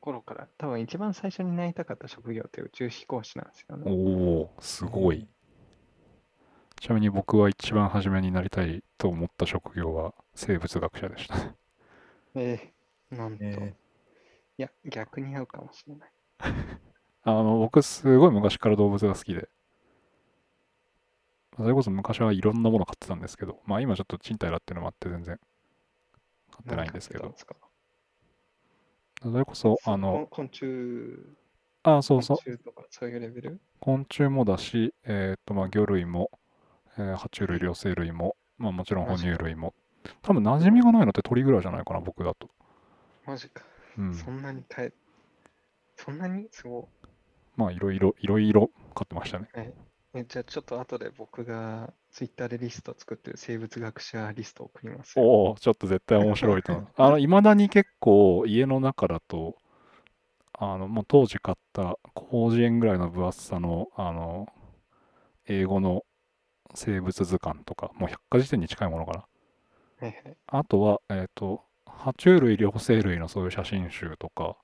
[0.00, 3.90] 頃から多分一番最初になりたかった職業って宇宙飛行士なんですよね。
[3.90, 5.26] おおすごい。
[6.84, 11.34] ちなみに僕は一番初めになりたいと思った職業は生物学者でした。
[12.34, 13.42] えー、なんと。
[13.42, 13.74] え
[14.58, 16.12] いや、逆に合うかもしれない。
[17.24, 19.48] あの、僕すごい昔から動物が好きで、
[21.56, 25.38] それこそ昔はいろんなもの買ってたんですけど、まあ今ちょっと賃貸だっていうのもあって全然
[26.50, 27.34] 買ってないんですけど
[29.22, 31.16] それこそ、あの、昆虫、
[31.82, 33.60] あ、そうそう、昆虫とかそういうレベル？
[33.80, 36.30] 昆虫もだし、えっと、まあ魚類も、
[36.98, 39.74] えー爬虫類、両生類も、まあもちろん哺乳類も、
[40.22, 42.48] 多分馴染みがないのって鳥ぐらいじゃないかな、僕だと。
[43.26, 43.64] マジか。
[43.98, 44.14] うん。
[44.14, 44.92] そんなに変え、
[45.96, 46.88] そんなにすご
[47.56, 49.48] まあいろいろ、いろいろ買ってましたね。
[49.56, 50.18] い。
[50.18, 55.24] え、じゃあちょっと後で僕がツイッターでリスト作ってる生物学者リストを送りますよ。
[55.24, 56.88] おお、ちょっと絶対面白いと思う。
[56.96, 59.56] あの、いまだに結構家の中だと、
[60.52, 61.98] あの、もう当時買った
[62.30, 64.46] 広辞苑ぐらいの分厚さの、あの、
[65.46, 66.04] 英語の
[66.74, 69.18] 生物図鑑とか、もう百科事典に近いものかな。
[70.00, 70.36] はいはい。
[70.46, 74.56] あとは、えっ、と、爬虫類、両生類のそういう写真集とか、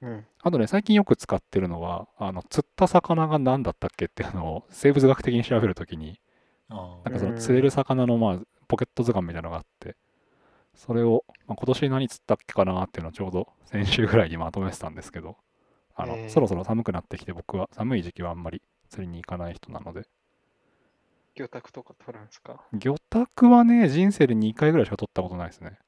[0.00, 0.26] うん。
[0.42, 6.20] あとね、最近よく使ってるのは、あの、釣った魚が何だったっけっていうのを生物学的に調べるときに、
[7.04, 9.96] なんかそのうん釣れる魚のまあポケット図鑑みたいなのがあって、
[10.74, 15.36] それを、まあ、今年何釣ったっけかなっていうのをちょうど先週ぐらいにまとめてたんですけど、
[15.94, 20.06] あの、へーそろそろ寒くなってきて僕は寒い時期はあんまり釣りに行かない人なので、
[21.34, 22.62] 魚拓とか取るんですか？
[22.72, 25.78] 魚拓はね、人生で2回ぐらいしか取ったことないですね。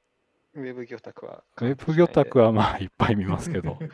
[0.53, 1.43] ウェブ魚拓は。
[1.57, 3.77] ウェブ魚拓はまあいっぱい見ますけど、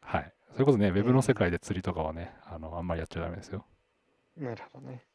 [0.00, 0.34] はい。
[0.52, 3.64] それこそね、ウェブの世界で釣りとかはね、あの、あんまりやっちゃダメですよ。
[4.36, 5.06] なるほどね。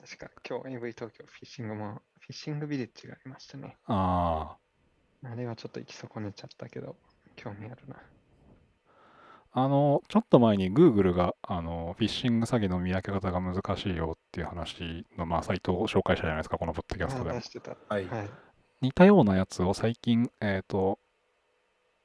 [0.00, 3.76] 確か今日 AV 東京フィッシングも、フィッシングビレッジがありましたね。
[3.86, 4.56] あ
[5.24, 6.96] あれはちょっと行き損ねちゃったけど、
[7.34, 7.96] 興味あるな。
[9.56, 9.64] あ。
[9.64, 17.40] あの、ちょっと前に Google が、あの、フィッシング詐欺の見分け方が難しいよっていう話の、まあ、サイトを紹介したじゃないですか、このポッドキャストで。
[17.40, 17.76] してた。
[17.88, 18.06] はい。
[18.06, 18.30] はい。
[18.82, 20.98] 似たようなやつを最近、えっ、と、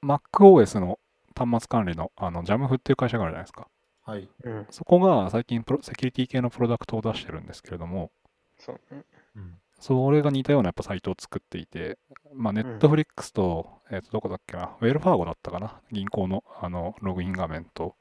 [0.04, 1.00] MacOS の
[1.36, 3.68] 端末管理の、あの、JAMF っていう会社があるじゃないですか。
[4.04, 4.30] はい。
[4.44, 4.68] うん。
[4.70, 8.12] そこが最近プロ、セキュリティ系のプロダクトを出してるんですけれども、
[8.58, 9.04] そうね。
[9.36, 9.60] うん。
[9.82, 11.98] それが似たようなやっぱサイトを作っていて、
[12.34, 17.96] まあ、ん Netflix と、えっ、と、どこだっけな、ウェルファーゴだったかな、銀行の、あの、ログイン画面と、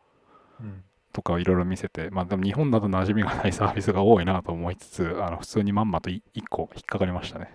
[0.60, 0.84] うん。
[1.12, 7.52] とかをいろいろ見せて、まあでも日本だと馴染みがないサービスが多いなと思いつつ、あの普通にまんまと1個引っかかりましたね。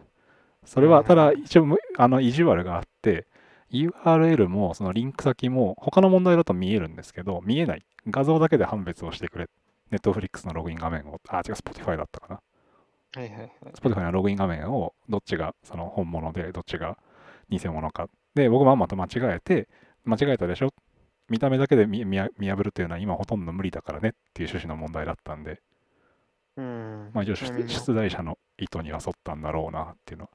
[0.66, 3.28] それはただ一応むあの意地悪があって、
[3.72, 7.86] URL もそのリンク先も他の問題だと見えるんですけど、見えない。
[8.08, 9.50] 画像だけで判別をしてくれ。
[9.92, 12.42] Netflix のログイン画面を、あ、違う、Spotify だったかな？
[13.16, 13.52] はいはいはい。
[13.76, 16.98] Spotify のログイン画面をどっちがその本物でどっちが
[17.50, 18.10] 偽物か。
[18.34, 19.70] で、僕まんまと間違えて、
[20.04, 20.70] 間違えたでしょ？
[21.30, 25.62] 見た目だけで見破るっていうのは今ほとんど無理だからねっていう趣旨の問題だったんで、
[26.58, 27.12] うん。
[27.14, 30.30] まあ一出出題者の意図には沿ったんだろうなっていうのは。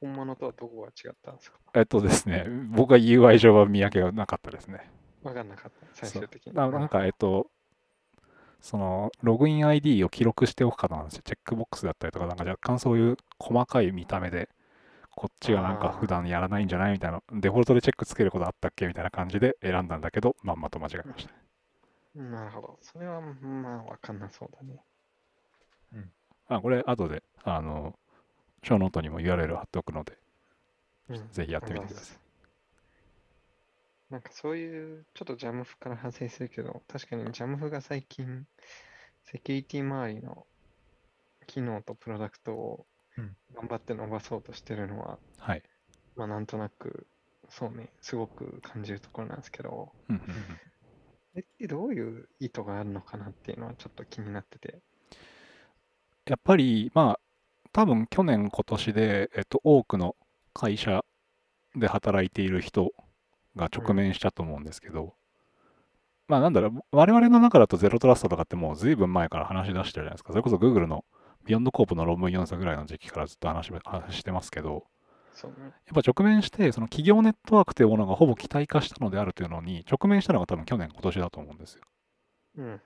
[0.00, 1.58] 本物とはどこが違ったんですか？
[1.74, 4.90] えっとですね、僕は UI 上は見分けがなかったですね。
[5.22, 5.86] わかんなかった。
[5.92, 6.52] 最終的に。
[6.52, 7.46] だなんか、えっと、
[8.64, 11.22] その、ログイン ID を記録しておく方なんですよ。
[11.22, 14.48] チェックボックスだったりとか、なんか若干そういう細かい見た目で、
[15.10, 21.32] こっちがなんか普段やらないんじゃないみたいな、デフォルトでチェックつけることあったっけみたいな感じで選んだんだけど、まんまと間違えました
[22.22, 22.30] ね。
[22.30, 22.78] なるほど。
[22.80, 24.80] それはまあわかんなそうだね。
[26.48, 27.94] あ、これ後で、あの、
[28.62, 30.16] ショーノートにも URL 貼っておくので、
[31.10, 31.28] うん。
[31.32, 32.23] ぜひやってみてください。
[34.14, 38.46] なんかそういう、ちょっとジャムフから派生するけど、確かにジャムフが最近、
[39.24, 40.46] セキュリティ周りの
[41.48, 42.86] 機能とプロダクトを
[43.18, 45.62] うん頑張って伸ばそうとしてるのは、はい。
[46.14, 47.08] まあなんとなく、
[47.48, 50.34] そうね、すごく感じるところなんですけど、うんうんうん
[51.34, 54.78] えってどういう意図があるのかなっていうのはちょっと気になってて。
[56.26, 57.20] やっぱり、まあ、
[57.72, 60.14] 多分去年、今年で、えっと、多くの
[60.52, 61.04] 会社
[61.74, 62.92] で働いている人
[63.56, 65.14] が直面したと思うんですけど、
[66.26, 70.32] まあ、なんだろう、我々の中だとゼロトラストとかってもうずいぶん前から話し出してるじゃないですか。
[70.32, 71.04] それこそ Google の
[71.44, 74.86] BeyondCorp の論文読んだぐらいの時期からずっと話し話してますけど。
[75.42, 75.52] やっ
[75.92, 81.82] ぱ直面して、その企業ネットワークというものがほぼ形骸化したのであるというのに、直面したのが多分去年、今年だと思うんですよ。
[82.58, 82.80] うん。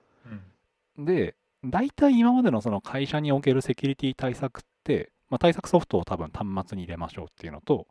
[0.97, 1.05] うん。
[1.05, 7.85] で、大体今までのその会社におけるセキュリティ対策って、まあ、対策ソフトを多分端末に入れましょうっていうのと、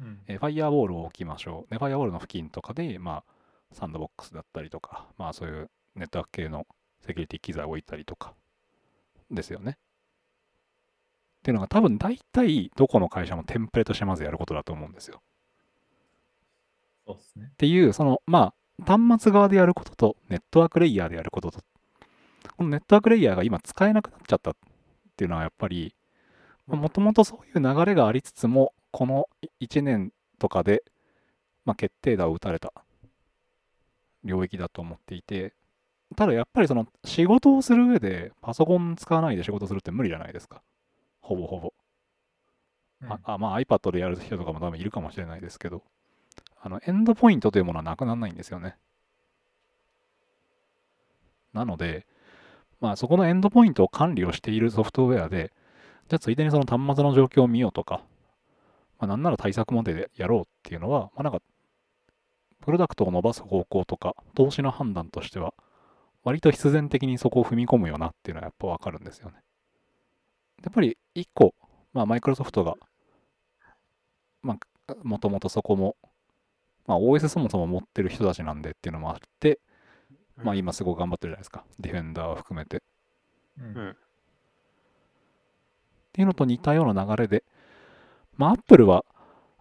[0.00, 0.20] うん。
[0.26, 1.70] えーファイアウォールを置きましょう。
[1.70, 6.66] で、ファイアウォールの付近とかで、まあ、サンドボックスだったりとか、まあそういうネットワーク系の
[7.00, 8.34] セキュリティ機材を置いたりとか、
[9.30, 9.78] ですよね。
[9.78, 15.22] っていうのが多分大体どこの会社もテンプレとしてまずやることだと思うんですよ。
[17.06, 17.56] そうですねっ。
[17.56, 21.60] ていう、その、まあ、端末側でやることと、ネットワークレイヤーでやることと、
[22.56, 24.56] このネットワークレイヤーが今使えなくなっちゃったっ
[25.16, 25.96] ていうのは、やっぱり、
[26.66, 29.28] もともとそういう流れがありつつも、この
[29.60, 30.84] 1年とかで、
[31.64, 32.72] まあ、決定打を打たれた
[34.22, 35.54] 領域だと思っていて、
[36.14, 40.62] ただやっぱりその仕事をする上でパソコン使わないで仕事するって無理じゃないですか。
[41.20, 41.72] ほぼほぼ。
[43.02, 45.82] うんああまあ iPad でやる人とかも多分いるかもしれないですけど、
[46.60, 48.76] あのエンドポイントというものはなくならないんですよね。
[51.52, 52.06] なので、
[52.80, 55.52] まあそこのエンドポイントを管理をしているソフトウェアで、
[56.08, 58.02] じゃあついでにその端末の状況を見ようとか、
[59.02, 61.42] まあなんなら対策までやろうっていうのは、まあなんか、
[62.60, 65.54] プロダクトを伸ばす方向とか、投資の判断としては、
[66.22, 69.38] 割と必然的にそこを踏み込むよなっていうのはやっぱわかるんですよね。
[70.62, 71.52] やっぱり一個、
[71.92, 72.74] まあマイクロソフトが、
[74.40, 75.96] まあもともとそこも、
[76.86, 79.58] まあ OS そもそも持ってる人たちなんでっていうのもあって、
[80.36, 81.64] まあ今すごく頑張ってるじゃないですか。
[81.80, 82.76] ディフェンダーを含めて。
[82.76, 82.80] っ
[83.58, 83.96] うんうん
[86.12, 87.42] ていうのと似たような流れで、
[88.42, 89.04] まあ Apple は、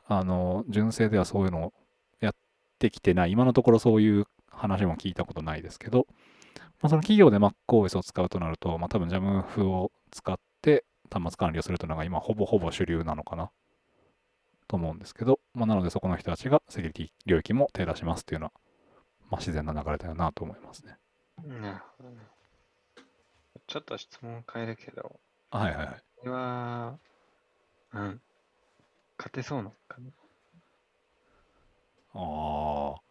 [0.08, 1.74] あの、純正ではそういうのを
[2.20, 2.36] やっ
[2.80, 3.32] てきてない。
[3.32, 6.08] 今のところそういう話も聞いたことないですけど、
[6.82, 13.52] まあその企業で MacOS を使うとなると、まあ多分 JAMF を使って端末管理をするというのが今ほぼほぼ主流なのかな
[14.68, 18.52] と思うんですけど、まあなのでそこの人たちがセキュリティ領域も手出しますっていうのは、
[19.30, 20.98] まあ自然な流れだよなと思いますね。
[21.46, 22.16] なるほどね。
[23.68, 25.20] ちょっと質問変えるけど、
[25.52, 26.04] はいはいはい。
[26.18, 26.98] これは、
[27.94, 28.22] うん、
[29.22, 30.10] 勝てそうなのかな
[32.16, 33.02] ああ。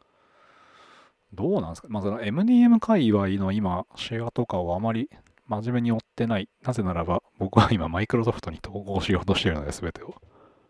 [1.32, 1.88] どうなんですか？
[1.88, 5.08] まあ、その MDM 界隈の今、シェアとかをあまり
[5.46, 6.48] 真面目に追ってない。
[6.62, 10.14] なぜならば、僕は今、マイクロソフトに統合しようとしているので、全てを。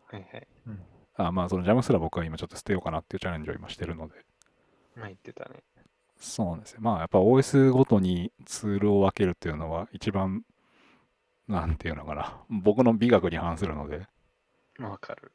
[0.07, 0.47] はいはい。
[0.67, 0.83] うん
[1.17, 4.15] あまあ、そのジャムすら僕は今ちょっと捨てようかなっていうチャレンジを今してるので。
[4.97, 5.63] まあ言ってたね。
[6.19, 6.81] そうなんですよ。
[6.81, 10.45] まあ、やっぱ OS ごとにツールを分けるっていうのは、一番、
[11.49, 12.39] なんていうのかな。
[12.49, 14.09] 僕の美学に反するので、まあ
[14.89, 15.33] わかる。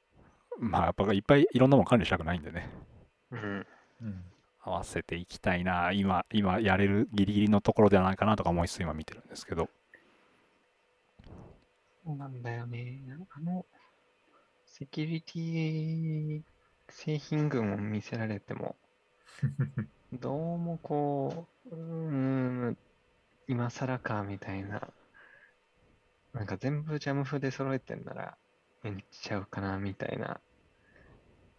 [0.59, 2.69] まあ、やっぱいっぱいいろんなもの管理したくないんでね。
[3.31, 3.67] うん。
[4.01, 4.23] うん
[4.67, 9.69] 合わせていきたいな今今やれるギリギリのところではないかなとか思いつつ今見てるんですけど
[12.05, 13.01] そうなんだよね。
[13.31, 13.65] あの、
[14.65, 16.41] セキュリティ
[16.89, 18.75] 製品群を見せられても、
[20.13, 22.77] どうもこう、うーん、
[23.47, 24.93] 今更かみたいな、
[26.33, 28.37] なんか全部ジャム風で揃えてんなら、
[28.91, 30.39] めっちゃうかなみたいな、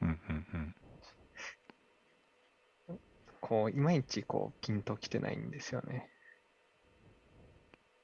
[0.02, 0.74] うんうん
[2.88, 2.98] うん。
[3.40, 6.10] こう、いまいちこう、ピンときてないんですよね。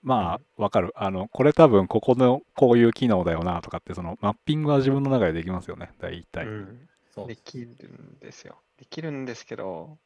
[0.02, 0.92] まあわかる。
[0.96, 5.92] あのこれ多分ここのこういう機能だよなとかってそのマッピングは自分の中でできますよね。
[6.00, 6.88] 大体、うん。
[7.14, 8.60] そうできるんですよ。
[8.78, 9.98] できるんですけど、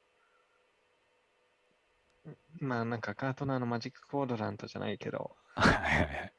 [2.61, 6.36] まあなんかカートナーのマジックコードラントじゃないけど、はいはいはい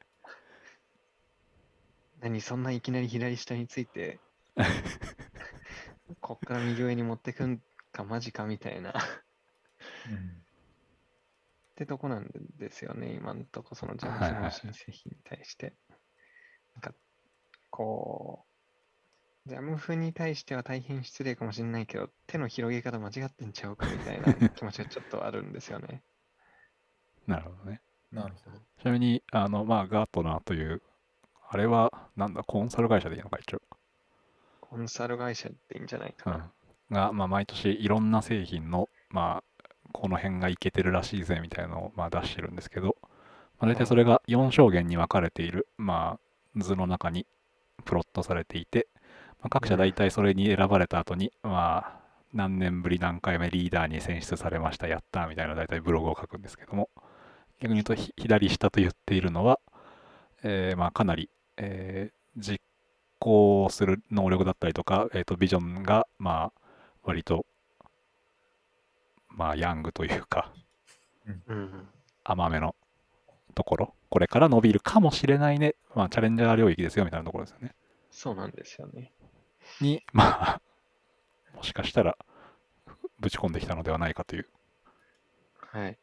[2.20, 4.18] 何そんないきなり左下について、
[6.20, 7.62] こっから右上に持ってくん
[7.92, 8.92] かマジかみたいなっ
[10.10, 10.42] うん
[11.78, 15.74] てとこなんですよね、今のとこそのジャムはいはいスの新製品に対して。
[16.74, 16.92] なんか、
[17.70, 18.44] こ
[19.46, 26.02] う、ジャム風に対しては大変失礼かもしれないけど、手の広げ方間違ってんちゃうかみたいな 気持ちがちょっとあるんですよね。
[27.28, 28.58] なるほどねなるほど。
[28.58, 30.82] ちなみにあのまあガートナーという
[31.50, 33.62] あれはなんだコンサル会社でいいのか一応。
[34.60, 36.36] コンサル会社っていいんじゃないかな。
[36.36, 42.96] うん、が、まあ、毎年いろんな製品の、まあ、この辺がいけてるらしいぜみたいなのを、まあ、出してるんですけど、
[43.58, 47.26] まあ、大体それが4象限に分かれている、まあ、図の中に
[47.84, 48.86] プロットされていて、
[49.40, 51.98] まあ、各社大体それに選ばれた後に、まあ、
[52.34, 56.90] 何年ぶり何回目リーダーに選出されました、やったーみたいな大体ブログを書くんですけども、
[57.60, 59.58] 逆に言うとひ左下と言っているのは、
[60.42, 62.60] えーまあ、かなり、えー実
[63.18, 66.60] 行する能力だったりとか、えー、とビジョンが、まあ、
[67.02, 67.46] 割と、
[69.28, 70.52] まあ、ヤングというか、
[71.26, 71.88] うん。
[72.24, 72.74] 甘めの
[73.54, 77.74] ところ、これから伸びるかもしれないね、まあ、チャレンジャー領域ですよみたいなところですよね。
[78.10, 79.12] そうなんですよね。
[79.80, 80.60] に、まあ、
[81.54, 82.16] もしかしたら、
[83.20, 84.48] ぶち込んできたのではないかという。
[85.72, 85.98] はい。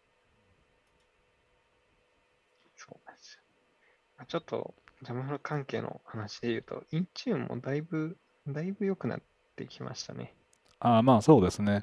[2.76, 3.44] そうなんですよ。
[4.18, 8.18] まあちょっと、ジャムフロ関係の話で言うと、インチューンもだいぶ、
[8.48, 9.22] だいぶ良くなっ
[9.56, 10.34] てきましたね。
[10.80, 11.74] ああ、まあそうですね。
[11.74, 11.80] や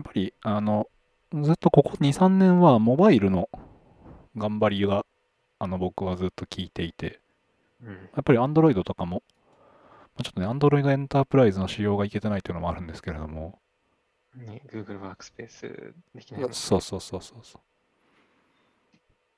[0.00, 0.88] っぱり、あの、
[1.42, 3.48] ずっとここ2、3年はモバイルの
[4.36, 5.04] 頑張りが、
[5.58, 7.20] あの、僕はずっと聞いていて、
[7.82, 7.94] うん。
[7.94, 9.22] やっぱり Android とかも、
[10.16, 13.58] まあちょっとね、Android エンタープライズの仕様がいけてないというのもあるんですけれども、
[14.36, 17.73] ね、Google ワークスペースできないのそうそうそうそうそう。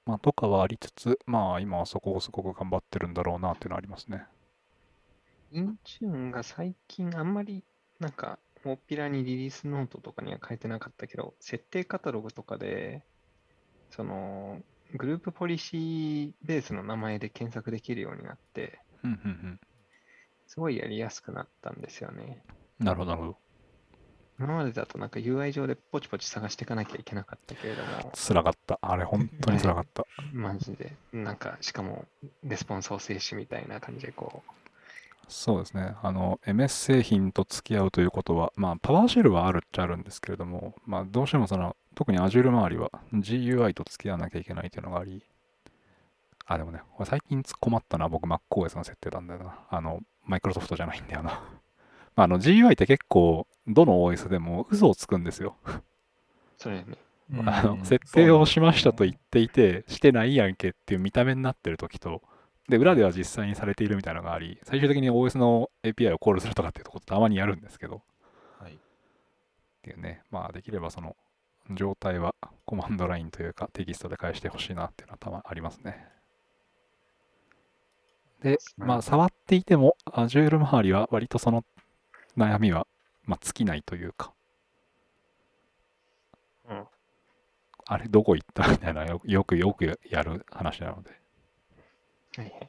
[0.06, 4.24] まあ、とかはありつつ、まあ、今はそこをすごく頑張ってるんだろうなっていうのはありますね。
[5.50, 7.64] インチューンが最近あんまり
[7.98, 13.04] なんか大っぴらにリリースノートとかには書いてなかったけど、設定カタログとかで、
[13.90, 14.60] その
[14.94, 18.80] グループポリシーベースの名前で検索できるようになって、
[20.46, 22.44] すごいやりやすくなったんですよね。
[22.80, 22.86] うん。
[22.86, 23.45] なるほど、なるほど。
[24.38, 28.78] 今までだとなんか UI 上でポチポチ探していかなきゃいけなかったけれども、辛かった。
[28.82, 30.04] あれ、本当に辛かった。
[30.32, 32.04] マジで、なんかしかも
[32.44, 34.42] レスポンスを静止みたいな感じでこ
[35.28, 35.94] そうですね。
[36.02, 45.22] あの、MS 製品と付き合うということは、まあ、パワーシェルはあるっちゃあるんですけれども、まあ、どうしてもその、特に Azure 周りは GUI と付き合わなきゃいけないというのがあり、
[46.44, 49.58] あ、でもね、最近困ったのは僕 MacOS の設定なんだよな。
[49.68, 51.42] あの、マイクロソフトじゃないんだよな。
[52.16, 55.56] まあ、あの GUI って結構、どの OS でも嘘をつくんですよ。
[55.66, 55.70] う、
[56.56, 56.84] それね、
[57.46, 62.22] あの設定をしましたと言っていて、してないやんけっていう見た目になってる時と、
[62.68, 68.02] で、裏では実際にされているみたいなのがあり、最終的に OS の API をコールするとかっていうところたまにやるんですけど、
[68.58, 68.72] はい。
[68.72, 68.76] っ
[69.82, 71.16] ていうね、まあできればその
[71.70, 76.08] 状態はコマンドラインというかテキストで返してほしいなっていうのはたまありますね。
[78.42, 81.64] で、まあ触っていても Azure 周りは割とその
[82.36, 82.86] 悩みは、
[83.24, 84.32] まあ、尽きないというか、
[86.68, 86.86] うん。
[87.86, 88.68] あれどこ行った？
[88.68, 91.10] みたいなよよくよくやる話なので。
[92.36, 92.68] はいはい。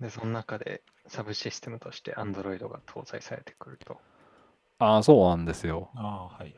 [0.00, 4.00] で、その中でサブシステムとして Android が搭載されてくると。
[4.78, 5.90] ああ、そうなんですよ。
[5.94, 6.56] ああ、はい。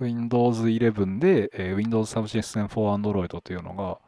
[0.00, 3.98] Windows 11で、えー Windows Subsystem for Android というのが、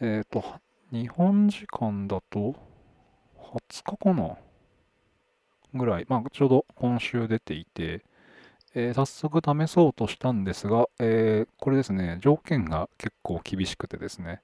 [0.00, 0.44] えっ、と、
[0.92, 2.54] 日本時間だと
[3.54, 4.36] 20日かな
[5.74, 8.04] ぐらい、まあ、ちょうど今週出ていて、
[8.74, 14.42] えー早速試そうとしたんですが、えーこれですね、条件が結構厳しくてですね、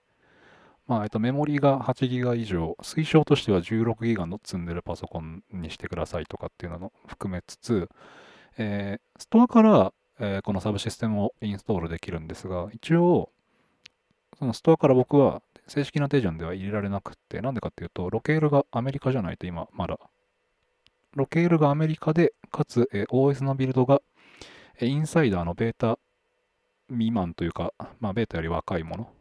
[0.88, 7.88] まあ、えっと、メモリが8ギガ以上、推奨としては16ギガの積んでるパソコンにしてくださいとかっていうのを含めつつ、
[8.58, 13.30] えーストアから、えーこのサブシステムをインストールできるんですが、一応、
[14.38, 20.00] そのストアから僕は正式な手順では入れられなくて、なんでかっていうと、ロケールがアメリカじゃないと今、まだ。
[21.14, 24.02] ロケールがアメリカで、かつ、えー OS のビルドが、
[24.80, 26.00] えーインサイダーのベータ
[26.88, 29.12] 未満というか、まあ、ベータより若いもの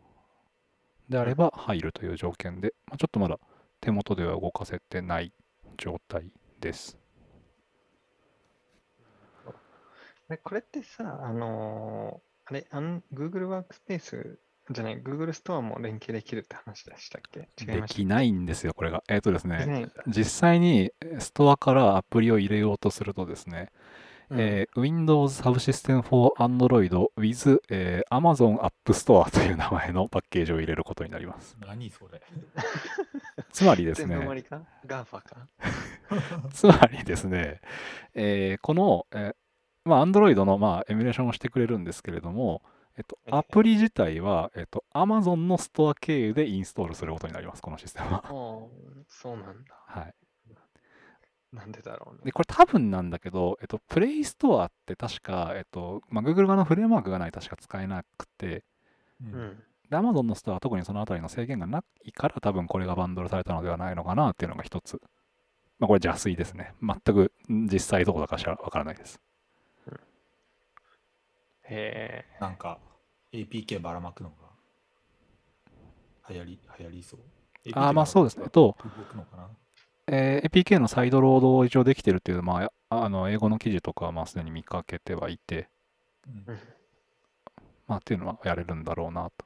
[1.07, 3.37] であれば入るという条件で、まあ、ちょっとまだ
[3.79, 5.31] 手元では動かせてない
[5.77, 6.97] 状態です。
[10.43, 12.65] これってさ、あのーあれ、
[13.13, 14.39] Google ワークスペース
[14.71, 17.47] じゃない、Google ストアも連携できるって話でしたっけ？
[17.59, 19.03] 違いでましたきないんですよ、これが。
[19.09, 19.91] えっ、とですね、できないんだ。
[20.07, 23.71] 実際にえーストアからアプリを入れようとするとですね、
[24.29, 31.57] うんえー Windows Subsystem for Android with、えー Amazon App Store という名前のパッケージを入れることになります。
[31.59, 32.21] 何それ？
[33.51, 35.47] つまりですね、りか ?GAFA か？
[36.53, 37.59] つまりですね、
[38.13, 39.35] えーこの、えー
[39.85, 42.61] まあ、Android の、まあ、エミュレーションをしてくれるんですけれども、
[42.99, 48.25] えっと、アプリ自体は、えっと、Amazon のストア経由でインストールすることになります、このシステムは。
[48.25, 48.31] ああ、
[49.07, 49.73] そうなんだ。
[49.87, 50.13] はい。
[51.53, 52.21] なんでだろうね。
[52.25, 58.65] で、これ多分なんだけど、えっと、プレイストアって確か、えっと、まあ、Google 側のフレームワークがないと確か使えなくて、
[59.23, 59.63] うんうん。
[59.89, 64.99] で、Amazon のストアは特にそのあたりの制限がないから多分これがバンドルされたのではないのかなっていうのが一つ。
[65.79, 66.73] まあ、これ邪推ですね。
[66.81, 69.21] 全くん実際どこだかしらわからないです。
[71.63, 72.41] へえ。
[72.41, 72.79] なんか
[73.33, 74.35] APK ばらまくのが
[76.29, 77.19] 流行り、流行りそう。
[77.73, 78.77] あーまあそうですねと
[80.07, 85.67] えー APK のサイドロードを一応できてるっていう、まあ、ああの英語の記事とかはまあすでに見かけてはいて、
[86.27, 86.59] うんうん
[87.87, 89.45] まあっていうのはやれるんだろうなと。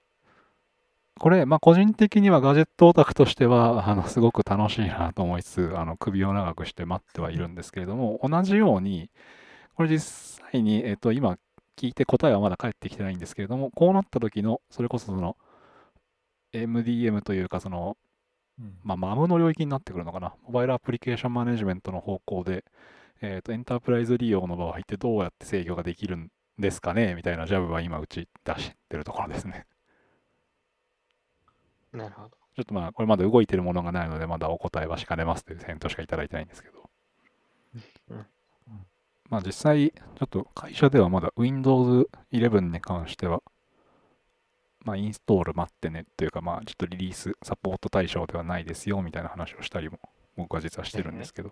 [1.20, 9.10] これ、まあ個人的にはガジェットオタクとしては、あの、すごく楽しいなと思いつつ、あの、首を長くして待ってはいるんですけれども、同じように、
[9.76, 11.38] これ実際に、えっ、と、今
[11.78, 15.38] 聞いて答えはまだ返ってきてないんですけれども、こうなった時の、それこそその、
[16.54, 17.98] MDM というか、その、
[18.60, 20.36] うんまあ、MAM の領域になってくるのかな。
[20.44, 22.64] モバイルアプリケーションマネジメントの方向で、
[23.22, 29.66] えっ、と、エンタープライズ利用の場合ってどうやって制御ができるんですかねみたいなジャブは今うち出してるところですね。
[31.92, 32.30] なるほど。
[32.56, 36.90] ちょっとまあ、これまだ動いてるものがないので、まだお答えはしかねますという返答しかいただいてないんですけど。
[38.10, 38.26] うん
[39.34, 43.42] まあ実際、ちょっと会社ではまだ Windows 11に関しては、
[44.86, 49.98] まあインストール待ってねというか、まあちょっとリリースサポート対象ではないですよみたいな話をしたりも
[50.38, 51.52] 僕は実はしてるんですけど、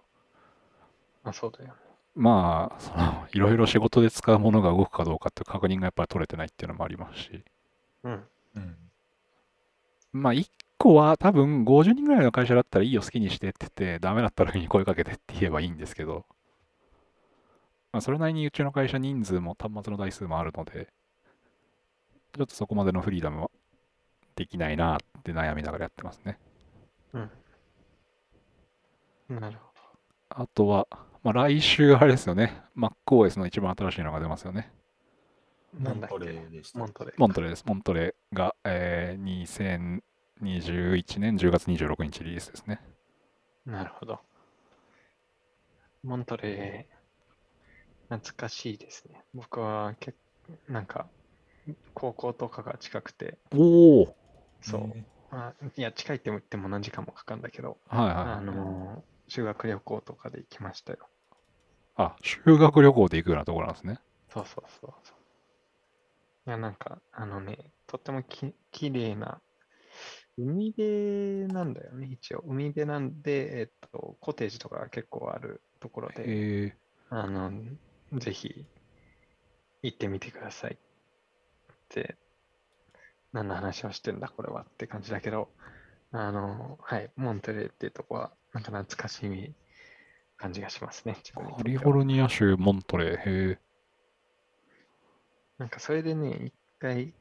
[1.24, 1.74] あ、そうだよね。
[2.14, 7.44] まあ、その、いろいろ仕事で使うものが動くかどうかっていう確認がやっぱり取れてないっていうのもありますし、
[8.04, 8.24] うん。
[8.58, 8.76] うん。
[10.12, 16.26] まあ、1個は多分50人ぐらいの会社だったらいいよ好きにしてって言って、ダメだったらに声かけてって言えばいいんですけど、
[17.92, 20.88] まあ、それなりにうちの会社人数も端末の台数もあるので、
[22.34, 23.52] ちょっとそこまでのフリーダムは
[24.36, 26.40] できないなって悩みながらやってますね。
[29.30, 29.72] なるほ
[30.30, 30.88] あとは、
[31.24, 34.72] まあ、来週あれですよね、MacOS の一番新しいのが出ますよね。
[35.74, 35.84] ど。
[35.84, 36.80] なんだっモントレけーでした。
[36.80, 37.14] モントレー。
[37.18, 37.66] モントレーです。
[37.66, 40.02] モントレーが、えー
[40.42, 42.82] 2021年10月26日リリースですね。
[43.66, 44.20] なるほど。
[46.04, 47.01] モントレー、
[48.12, 49.26] 懐かしいですね。
[49.34, 50.16] 僕は結
[50.68, 51.10] なんか、
[51.94, 54.16] 高校とかが近くて、おお
[54.62, 54.96] そう。
[54.96, 58.32] ねまあ、いや、近いって言っても何時間もかかるんだけど、はいはい。
[58.32, 61.08] あのー修学旅行とかで行きましたよ。
[61.96, 64.00] あ、修学旅行で行くようなところなんですね。
[64.30, 65.18] そうそうそうそう。
[66.48, 69.42] いや、なんか、あのね、とってもききれいな、
[70.38, 72.42] 海辺なんだよね、一応。
[72.46, 76.38] 海辺なんで、えっと、コテージとかが結構あるところで、
[76.68, 76.74] え
[77.10, 77.52] あの、
[78.14, 78.66] ぜひ、
[79.84, 80.74] 行ってみてください。
[80.74, 80.78] っ
[81.90, 82.16] て、
[83.34, 85.50] 何の話をしてんだ、これはって感じだけど、
[86.12, 89.54] あの、はい、モントレーっていうとこは、なんか懐かしい
[90.38, 93.18] 感じがしますね、カリフォルニア州モントレー。
[93.18, 93.60] へえ。
[95.58, 97.14] なんかそれでね、一回、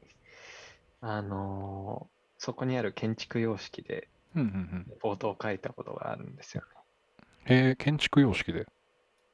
[1.01, 4.85] あのーそこにある建築様式でうんうんうん。
[4.89, 7.55] レポートを書いたことがあるんですよね。
[7.55, 8.65] へえ、建築様式で。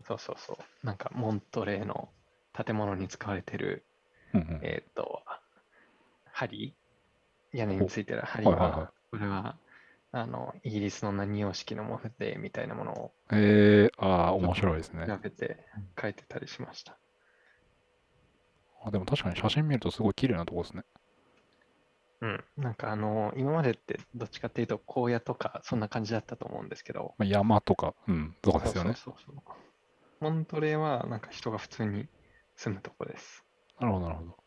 [0.08, 0.86] そうそうそう。
[0.86, 2.10] なんかモントレーの
[2.53, 3.84] 建物に使われてる、
[4.34, 4.60] うんうん。
[4.64, 5.22] えっ、と、
[6.32, 6.74] 針？
[7.51, 9.58] 屋根についてる針はいはいはいは、これは、
[10.12, 15.05] あの、イギリスの何様式のもので、みたいなものをへえ、ああ、面白いですね。
[15.08, 15.66] 調べて
[15.99, 16.97] 書いてたりしました。
[18.84, 20.84] あでも確かに写真見るとすごい綺麗なとこですね。
[22.22, 22.43] うん。
[22.58, 28.93] なんかあの今までってどっちかっていうと荒野とかそんな感じだったと思うんですけど、まあ、山とか、うん、そうですよね。
[28.93, 29.66] そうそうそうそう
[30.20, 32.07] モントレーはなんか人が普通に
[32.55, 33.43] 住むとこです。
[33.80, 34.38] なるほど、なるほど。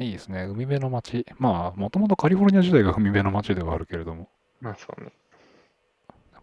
[0.00, 0.44] いいですね。
[0.44, 1.26] 海辺の街。
[1.38, 4.28] まあ、もともとカリフォルニア時代が海辺の街ではあるけれども、
[4.60, 5.12] まあそうね。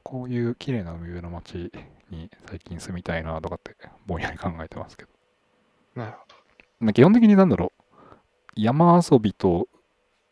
[0.03, 1.71] こういう綺麗な海辺の街
[2.09, 3.75] に最近住みたいなとかって
[4.05, 5.09] ぼんやり考えてますけど。
[5.95, 6.35] なるほど。
[6.79, 7.83] まあ基本的になんだろう。
[8.57, 9.67] 山遊びと、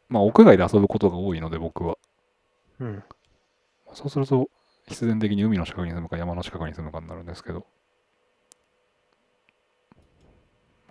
[0.10, 1.96] まあ屋外で遊ぶことが多いので僕は。
[2.80, 3.04] うん。
[3.94, 4.50] そうすると
[4.88, 7.66] 必然的に海の近くに住むか山の近くに住むかになるんですけど。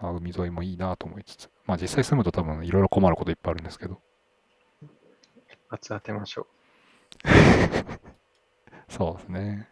[0.00, 1.50] まあ海沿いもいいなと思いつつ。
[1.66, 4.00] まあ実際住むと多分いろいろ困ることいっぱいあるんですけど。
[5.50, 6.46] 一発当てましょ
[8.88, 9.68] そうですね。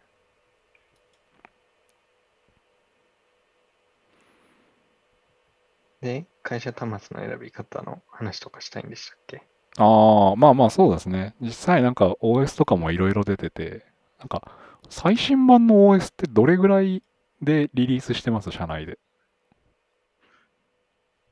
[6.01, 6.05] う。
[6.05, 9.43] で、会社端末の選び方の話とかしたいんでしたっけ？
[9.77, 11.35] ああ、まあまあそうですね。
[11.41, 13.85] 実際なんか OS とかもいろいろ出てて、
[14.21, 14.43] なんか
[14.89, 17.03] 最新版の OS ってどれぐらい
[17.41, 18.51] でリリースしてます？
[18.51, 18.99] 社内で。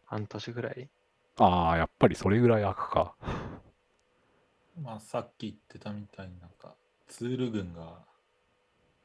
[0.05, 0.89] 半年ぐらい？
[1.37, 3.15] ああ、やっぱりそれぐらい開くか。
[4.81, 6.75] まあ、さっき言ってたみたいになんか、
[7.07, 7.99] ツール群が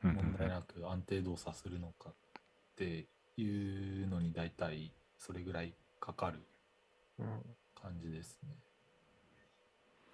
[0.03, 2.13] うんうん問題なく安定動作するのかっ
[2.77, 3.07] て
[3.37, 6.39] いうのに大体それぐらいかかる
[7.19, 7.57] うん。
[7.75, 8.55] 感じですね。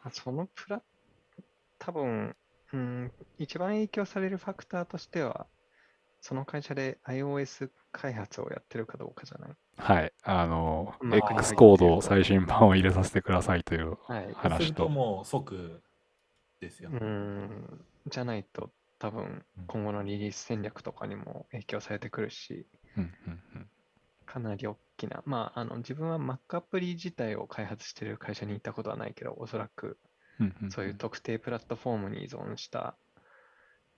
[0.03, 0.83] あそのプラ、
[1.79, 2.35] 多分、
[2.73, 5.47] うん、一番影響されるファクターとしては、
[6.21, 9.51] その会社で iOS 開発をやってるかどうかじゃない？
[9.77, 10.13] はい。
[10.23, 14.25] あの、まあ X コード最新版を入れさせてくださいというはい。
[14.25, 14.65] そうす話と。
[14.67, 15.83] るともう即
[16.61, 16.99] ですようね。
[17.01, 22.67] ん、じゃないと多分うん今後のリリース戦略とかにも影響されてくるし、
[22.97, 23.67] うんうんうん
[24.27, 29.99] かなり大きな、まあ、あの自分は Mac アプリ自体を開発している会社に行ったことはないけど、おそらく
[30.41, 32.97] うんうんそういう特定プラットフォームに依存した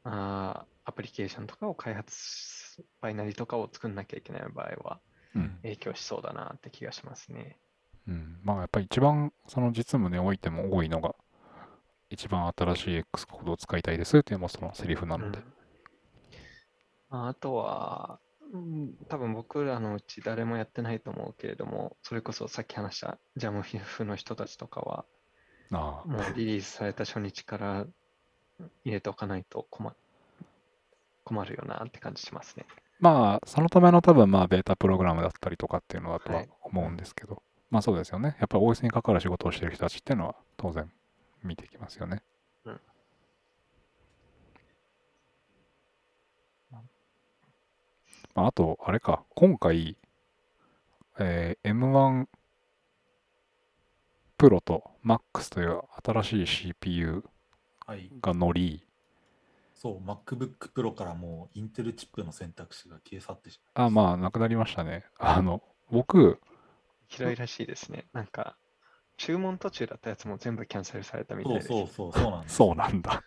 [0.04, 5.00] あーアプリケーションとかを開発す、バイナリとかを作んなきゃいけない場合は
[5.34, 5.58] うん。
[5.62, 7.56] 影響しそうだなって気がしますね。
[8.08, 11.14] うん、まあやっぱり一番その実務においても多いのが
[12.10, 15.44] 一番新しい X コードを使いたいですっていうのもそのセリフなので、うん。
[17.08, 18.18] まああとは、
[18.52, 25.06] うん多分僕らのうち誰もやってないと思うけれども、それこそさっき話したジャムフィフの人たちとかは、
[25.72, 27.86] ああもうリリースされた初日から
[28.84, 29.94] 入れておかないと困
[31.24, 32.66] 困るよなって感じしますね。
[33.00, 36.48] まあそのための多分まあベータプログラムだったりとかっていうのだとははい。
[36.62, 38.36] 思うんですけど、まあそうですよね。
[38.38, 40.90] やっぱり OS に関わる仕事をしてる人たちっていうのは当然
[41.42, 42.22] 見ていきますよね。
[48.34, 49.96] まあ、あと、あれか、今回、
[51.18, 52.26] えー M1
[54.42, 57.22] プロと MAX という新しい CPU
[57.86, 58.10] はい。
[58.20, 58.84] が乗り、
[59.74, 65.04] そう、MacBook Pro からもうインテルチップの選択肢が消え去ってしまいあ、まあ、なくなりましたね。
[65.18, 66.40] あの、僕、
[67.08, 68.06] 広いらしいですね。
[68.12, 68.56] なんか、
[69.16, 71.68] 注文途中だったやつも全部キャンセルされたみたいです。
[71.68, 72.56] そうそうそう、そうなんです。
[72.56, 73.22] そうなんだ。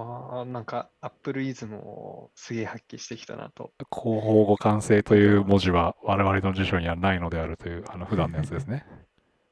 [0.00, 3.72] ああ、なんか、アップルイズムをすげえ発揮してきたなと。
[3.92, 8.86] 広報互換性という文字は我々の辞書にはないのであるという、あの、普段のやつですね。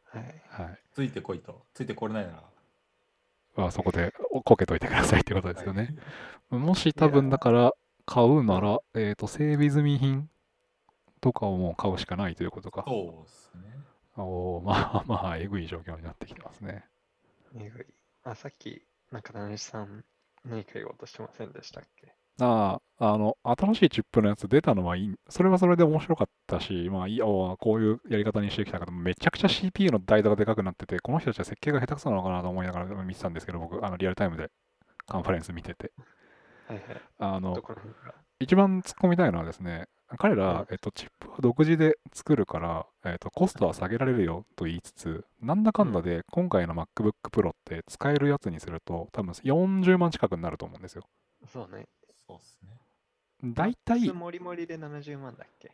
[0.04, 0.42] はい。
[0.48, 0.78] はい。
[0.92, 1.66] ついてこいと。
[1.74, 2.42] ついてこれないなら。
[3.56, 4.12] まあ、そこで
[4.44, 5.96] こけといてくださいってことですよね。
[6.50, 7.72] もし多分だから
[8.04, 10.28] 買うなら、えっ、と、整備済み品
[11.20, 12.84] とかをもう買うしかないということか。
[12.86, 13.62] そうですね。
[14.16, 16.84] おーまあまあ、えぐい状況になってきてますね。
[17.56, 17.86] えぐい。
[18.22, 20.04] あ、さっき、なんか、七さん、
[20.48, 22.14] 何か言おうとしてませんでしたっけ？
[22.38, 34.50] ああ、あの、新しいチップのやつ出たのはいい、それはそれで面白かったし、まあ、いや、おこういうやり方にしてきたけど、めちゃくちゃ CPU の台座がでかくなってて、この人たちは設計が下手くそなのかなと思いながら見てたんですけど、僕、あの、リアルタイムで
[35.06, 35.92] カンファレンス見てて。
[36.68, 37.00] はいはい。
[37.20, 37.56] あの。
[38.38, 39.86] 一番突っ込みたいのはですね、
[40.18, 51.02] 彼ら、うんえっと、チップは独自で作るから、えっと、コストは下げられるよと言いつつ、なんだかんだで今回の MacBook Pro って使えるやつにすると、多分40万近くになると思うんですよ。
[51.52, 51.86] そうね。
[52.28, 52.70] そうですね。
[53.54, 55.72] 大体、モリモリで70万だっけ？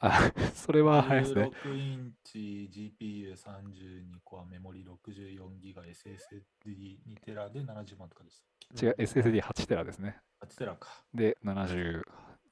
[0.00, 1.50] あ、 それは早いですね。
[1.64, 8.86] 16インチ GPU32 コアメモリ64ギガ SSD2 テラで70万とかでしたっけ？
[8.86, 10.16] 違う、SSD8 テラですね。
[10.42, 10.88] 8テラか。
[11.14, 12.02] で、70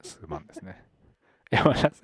[0.03, 0.85] 数万ですね。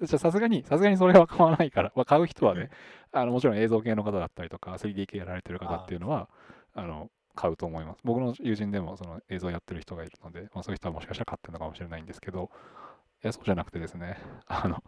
[0.07, 2.71] ささすがに、さすがにそれは買わないから、まあ、買う人はね、
[3.13, 6.29] あのもちろん映像系の方だったりとか、3D 系やられてる方っていうのは、
[6.75, 8.01] あの、買うと思います。
[8.05, 12.51] 僕の友人でもその映像やってる人がいるので、まあ、そういう人はもしかしたら買ってるのかもしれないんですけど、
[13.23, 14.83] いや、そうじゃなくてですね、あの、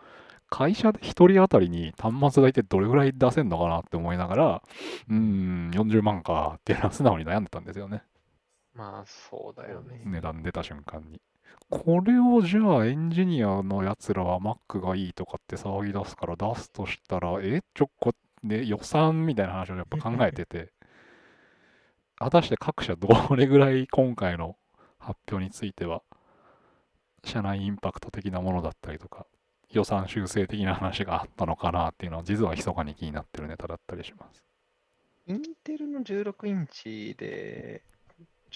[0.49, 4.63] 会社で1人当たりに端末代ってどれぐらい出せんのかなって思いながら、
[5.09, 8.03] うーん、40万かっていうのは素直に悩んでたんですよね。
[8.75, 10.03] まあ、そうだよね。
[10.05, 11.21] 値段出た瞬間に。
[11.69, 20.73] これをじゃあエンジニアのやつらは Mac がいいとかって騒ぎ出すから出すとしたら、え、ちょこ、ね、予算みたいな話をやっぱ考えてて、
[22.17, 24.57] 果たして各社どれぐらい今回の
[24.99, 26.03] 発表については、
[27.25, 29.27] 社内インパクト的なものだったりとか、
[29.71, 34.45] 予算修正的な話があったのかなっていうのは、実は密かに気になってるネタだったりします。
[35.27, 37.83] インテルの16インチで、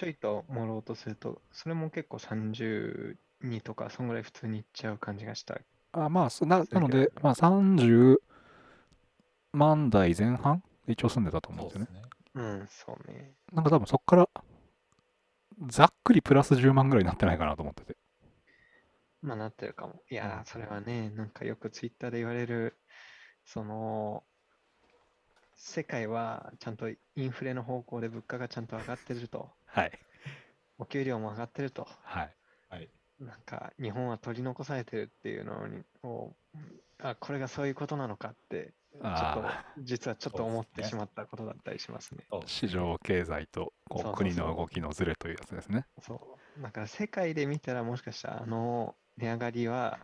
[0.01, 3.17] ちょいと盛ろうとすると、それも結構32
[3.63, 5.61] とか、そんぐらい普通にいっちゃう感じがした。
[5.93, 8.17] あまあ、そななのでまあ、30
[9.53, 12.39] 万台前半で一応住んでたと思うんでですよねす。
[12.39, 12.43] ね。
[12.43, 13.35] うん、そうね。
[13.53, 14.29] なんか多分そこから、
[15.69, 17.99] ざっくりプラス10万ぐらいになってないかなと思ってて。
[19.21, 20.01] まあ、なってるかも。
[20.11, 22.79] いやー、それはね、なんかよくツイッターで言われる、
[23.45, 24.25] その、
[25.57, 29.93] 世界はちゃんとインフレの方向で物価がちゃんと上がってると、はい。
[30.79, 32.31] お給料も上がってると、はい。
[32.69, 32.89] はい。
[33.21, 36.33] なんか日本は取り残されてるっていうのに、を
[37.03, 42.25] あ、これがそういうことなのかって、ちょっとあ実はちょっと思ってしまったことだったりしますね。
[42.31, 45.87] そう市場経済とこそうそうそう国の動きのズレというやつですね。
[46.03, 46.15] そ
[46.59, 46.63] う。
[46.63, 50.01] だから世界で見たらもしかしたらあの値上がりは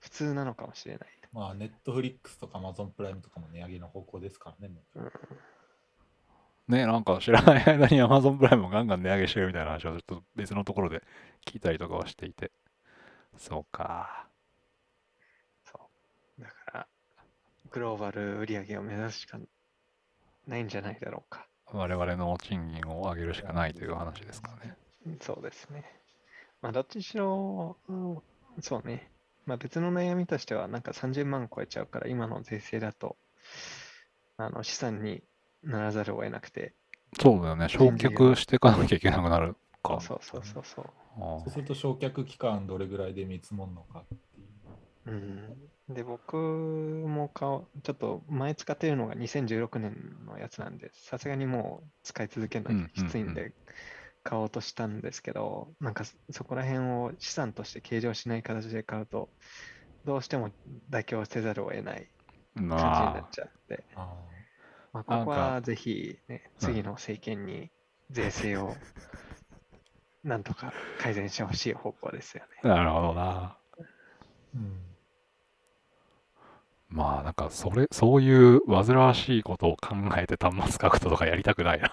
[0.00, 1.08] 普通なのかもしれない。
[1.32, 4.74] まあ、ネットフリックスとか Amazon プライムとかも値上げの方向ですからね。
[4.96, 5.10] うん
[6.68, 11.02] ねなんか知らない間に Amazon プライムもガンガン値上げしてるみたいな話をちょっと別のところで
[11.46, 12.52] 聞いたりとかはしていて。
[13.36, 14.26] そうか。
[15.64, 15.78] そ
[16.38, 16.42] う。
[16.42, 16.86] だから、
[17.70, 19.38] グローバル売り上げを目指すしか
[20.46, 21.46] ないんじゃないだろうか。
[21.72, 24.74] 我々の賃金を上げるしかないという話ですかね。
[25.20, 25.84] そうですね。
[26.60, 28.22] まあ、どっちにしろ、うん
[28.60, 29.10] そうね。
[29.46, 33.16] まあ、別の悩みとしては、なんか30万超えちゃうから、今の税制だと、
[34.36, 35.22] あの資産に
[35.68, 36.74] ならざるを得なくて、
[37.20, 37.68] そうだよね。
[37.68, 40.00] 焼却していかなきゃいけなくなるか。
[40.00, 40.84] そうそうそうそう。
[41.18, 44.18] そうすると焼却期間どれぐらいで見積もるのかっていう。
[45.06, 53.52] うん、で、僕も買おうちょっと前使ってるのが2016年のやつなんで、さすがにもう使い続けるのにきついんうんうんで、
[54.22, 59.30] 買おうとしたんですけど、なんかそそこら辺を資産として計上しない形で買うと、
[60.04, 60.50] どうしても
[60.90, 62.08] 妥協せざるを得ない
[62.54, 64.14] 感じになまっちゃって、あ
[64.92, 67.70] まあ、ここはぜひ、ね、うん次の政権に
[68.10, 68.74] 税制を
[70.24, 72.60] なんとか改善してほしい方向ですよね。
[72.64, 73.56] あ、なるほどな。
[74.54, 74.88] ーうん。
[76.88, 81.92] まあなんかそれ、そういう煩わしいことを考えて端末書くととかやりたくないな。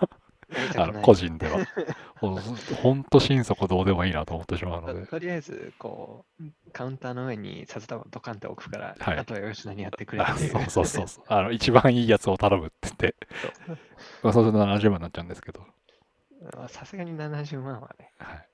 [0.78, 1.66] あの個人では。
[2.16, 2.40] ほ
[2.82, 5.02] ほんと心底どうでもいいなと思ってしまうので。
[5.02, 6.44] ととりあえず、こう、
[6.76, 10.52] カウンターの上に札束をドカンって置くから、はいあとは吉田にやってくれっあていう。
[10.52, 11.24] そうそうそうそう。
[11.30, 13.16] あの、一番いいやつを頼むって言って、
[14.22, 15.66] まあ、そうすると70万になっちゃうんですけど。
[16.54, 18.12] まあさすがに70万はね。
[18.18, 18.50] はい。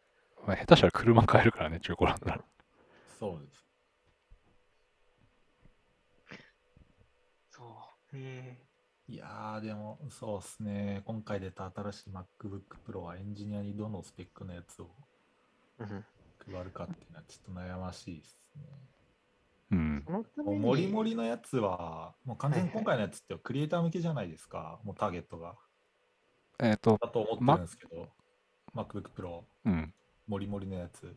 [0.46, 2.44] まあ、下手したら車買えるからね、中古なんだら。
[3.20, 3.66] そうです。
[7.50, 8.18] そう。
[8.18, 8.56] え
[9.08, 11.02] いやー、でも、そうですね。
[11.06, 16.06] 今回出た新しい MacBook Pro はエンジニアにどのスペックのやつをーうん
[16.46, 18.64] 配るかっていうのはちょっと悩ましいですね。
[19.72, 20.06] うん。
[20.08, 24.80] もうモリモリのやつは、もう完全にはいはい今回のやつってクリエイター向けじゃないですか。
[24.84, 25.56] もうターゲットが。
[26.60, 28.10] えっ、と、だと思ってるんですけど、
[28.76, 29.94] MacBook Pro、うん。
[30.28, 31.16] モリモリのやつ。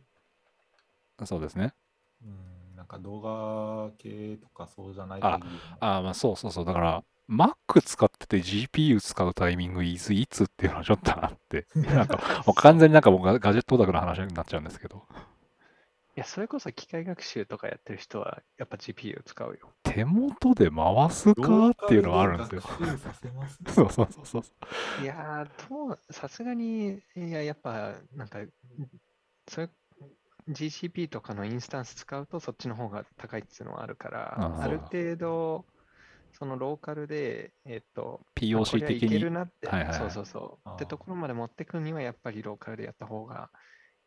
[1.25, 1.73] そうですね。
[2.23, 5.39] うん、なんか動画系とかそうじゃないあ
[5.79, 6.65] あ、まあそうそうそう。
[6.65, 15.03] だから、Mac 使ってて GPU 使うタイミングいついつっていうのはちょっとあって、なんかもう完全になんかもうガガジェットオタクの話になっちゃうんですけど、
[16.17, 19.69] いや、それこそ機械学習とかやってる人は、やっぱ GPU を使うよ。
[19.83, 22.61] 手元で回すかっていうのはあるんですよ。
[22.61, 23.25] す？
[23.25, 23.31] ね
[23.67, 24.43] そうそうそうそう。
[25.03, 28.39] いやー、さすがに、いや、やっぱ、なんか、
[29.49, 29.69] それ、
[30.47, 35.65] GCP とかのインスタンス使うと、そっちの方が高いっていうのはあるから、ある程度、
[36.37, 39.09] そのローカルで、えっと、POC 的に？
[39.09, 39.31] ける。
[39.31, 40.69] なって、はいはいはいそうそうそう。
[40.73, 43.49] ってところまで持ってくには、やっぱりローカルでやった方が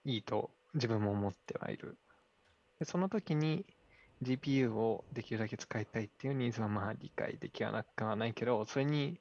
[0.05, 1.97] いいと自分も思ってはいる。
[2.79, 3.65] でその時に
[4.23, 9.21] GPU をできるだけ使いたいっていうニーズはまあ理解できはなくはないけど、それに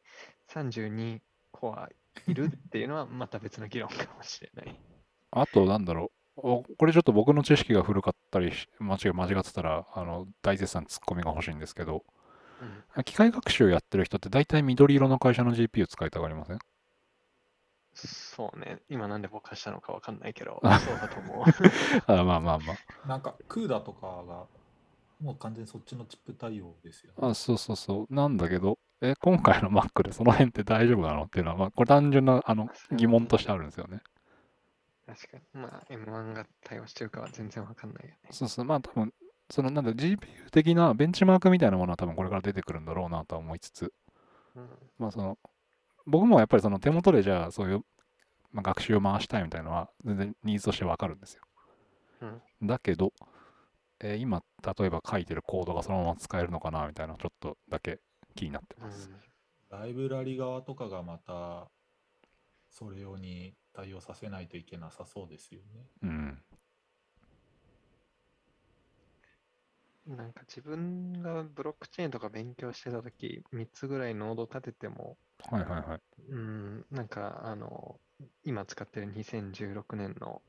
[0.50, 1.20] 32
[1.52, 1.90] コア
[2.28, 4.80] いるっていうのはまた別の議論かもしれない。
[5.32, 6.18] あと、なんだろう。
[6.40, 12.04] おこれちょっと僕の知識が古かったりし、間違間違ってたら、あの、大絶賛ツッコミが欲しいんですけど、
[12.62, 16.60] うん機械学習やってる人って大体緑色の会社の GPU 使いたがりません？
[17.94, 18.80] そうね。
[18.90, 21.46] 今なんでぼかしたのかわかんないけど、あそうだと思う。
[22.12, 22.76] あまあまあま
[23.08, 24.46] なんか、クーダとかが、
[25.20, 27.18] もう完全にそっちのチップ対応ですよ、ね。
[27.22, 27.30] あ。
[27.30, 28.14] あ、そうそうそう。
[28.14, 31.24] なんだけど、え、今回の Mac でその辺って大丈夫なの？
[31.24, 34.02] っていうのは、まあ、これ単純なあの疑問としてあるんですよね。
[35.08, 35.44] 確かに。
[35.54, 38.18] まあ、M1 が対応してるかは全然わかんないよね。
[38.32, 38.66] そうそう。
[38.66, 39.12] まあ多分、
[39.50, 43.94] そのなんだ、GPU 的なベンチマークみたいなものは多分これから出てくるんだろうなとは思いつつ、
[44.56, 45.38] うんまあその、
[46.06, 47.82] 僕もやっぱりその手元でじゃあそういう、
[48.52, 51.42] まあ、学習を回したいみたいなのは全然ニーズとしてわかるんですよ。
[52.22, 53.14] うんだけど、
[54.00, 58.00] えー今、例えば書いてるコードがそのまま使えるのかなみたいなちょっとだけ
[58.36, 59.10] 気になってます。
[59.70, 61.70] ライブラリ側とかがまた、
[62.70, 65.88] それ用に対応させないといけなさそうですよね。
[66.04, 66.44] うん。
[70.08, 75.18] なんか自分がブロックチェーンとか勉強してたとき、3つぐらいノード立てても、
[75.50, 76.02] はいはいはい。
[76.30, 78.00] うん、なんかあの、
[78.44, 80.42] 今使ってる2016年の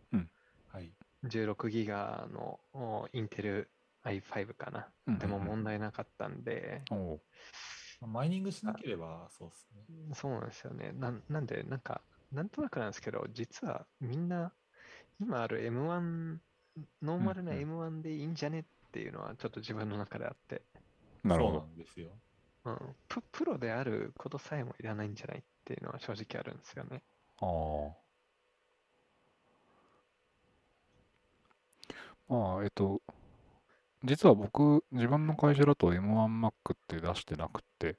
[0.73, 0.93] はい。
[1.25, 3.71] 16ギガのおインテル
[4.05, 4.89] i5 かな。
[5.07, 7.21] うんうんうんでも問題なかったんで、おう
[8.01, 10.15] まあマイニングしなければそうですね。
[10.15, 10.93] そうなんですよね。
[10.93, 14.53] なんなんで、なんか、なんとなくなんですけど、実はみんな、
[15.21, 16.41] 今ある M1、
[17.03, 20.63] ノーマルなうんう M1 でいいんじゃねっていうのはちょっと自分の中であって、
[21.25, 21.67] なるほどそうな。
[21.67, 22.09] んですよ。
[22.65, 27.03] うん、ププロであることさえもいらないんじゃないっていうのは正直あるんですよね。
[27.41, 28.09] ああ。
[32.29, 33.01] まあ、えっと、
[34.05, 37.97] 実は僕、自分の会社だと M1Mac って出してなくて、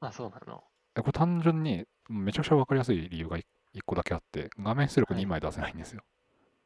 [0.00, 0.64] あ、そうなの。
[0.96, 3.44] えこれ単純にめちゃくちゃ分かりやすい理由が1
[3.84, 6.02] 個だけあって、画面出力はい2枚出せないんですよ。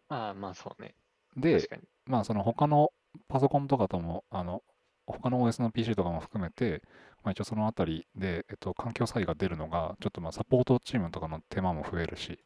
[0.08, 0.94] ああ、まあそうね。
[1.36, 1.68] で。
[2.06, 2.92] まあその他の
[3.28, 4.62] パソコンとかとも、あの、
[5.06, 6.82] 他の OS の PC とかも含めて、
[7.24, 12.38] まあ一応そのあたりで、えっと、環境差異が出るのが、ちょっとまあサポートチームとかの手間も増えるし、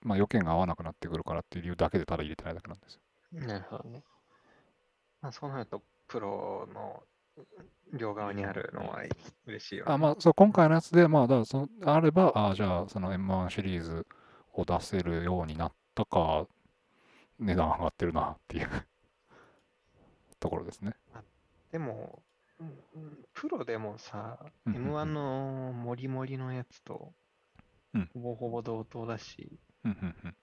[0.00, 3.00] まあ要件が合わなくなってくるからっていう理由だけでただ入れてないだけなんですよ。
[3.32, 4.02] なるほどね。
[5.20, 7.02] まあそうなると、プロの
[7.92, 9.02] 両側にあるのは
[9.46, 9.92] 嬉しいよ、ね。
[9.92, 14.06] あ、まあそう、今回のやつで、まあだからその、あれば、あじゃあその M1 シリーズ
[14.52, 16.46] を出せるようになったか、
[17.38, 18.68] 値段上がってるなっていう
[20.42, 20.94] ところですね。
[21.70, 22.22] でも、
[23.32, 24.96] プロでもさ、うんうんうん。
[24.96, 27.14] M1 のモリモリのやつと
[27.94, 28.10] うん。
[28.12, 30.36] ほぼほぼ同等だし、うんうんうん。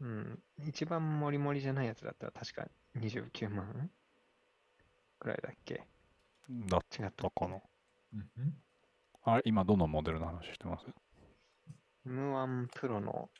[0.00, 3.90] うん、一番モリモリじゃないやつだったら確か29万
[5.20, 5.86] くらいだっけ？
[6.66, 7.22] だっ違ったっけ？
[7.22, 7.60] たかな。
[9.24, 10.86] あれ、今どのモデルの話してます
[12.06, 13.30] ？M1 プロの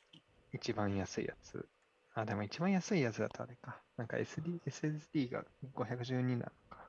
[0.52, 1.68] 一番安いやつ。
[2.14, 3.80] あ、でも一番安いやつだとあれか。
[3.96, 5.44] なんか SD、SSD が
[5.74, 6.88] 512なのか。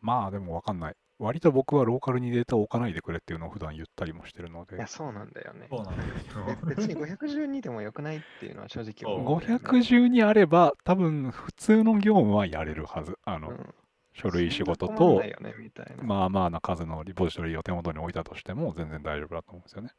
[0.00, 0.96] まあでもわかんない。
[1.18, 5.68] 割と僕はローカルにデータを置かないでくれっていうのを普段言ったりもしてるのでいや、、そうなんだよね。
[5.70, 6.44] そうなんですよ。
[6.64, 9.64] べ 別に512でもよくないっていうのは正直思うんだよね。
[9.64, 13.18] 512あれば多分普通の業務はやれるはず。
[13.24, 13.74] あの、うん
[14.14, 16.02] 書類仕事そんなと困んないよねみたいな。
[16.02, 19.90] まあまあな数のリポジトリを手元に置いたとしても全然大丈夫だと思うんですよね。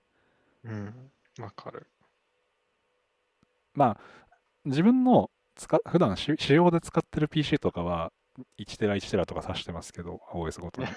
[0.65, 1.87] うん、わかる。
[3.73, 3.97] まあ
[4.65, 8.11] 自分の使普段し使用で使ってる PC とかは
[8.59, 10.87] 1テラ1テラとか指してますけど OS ごとに。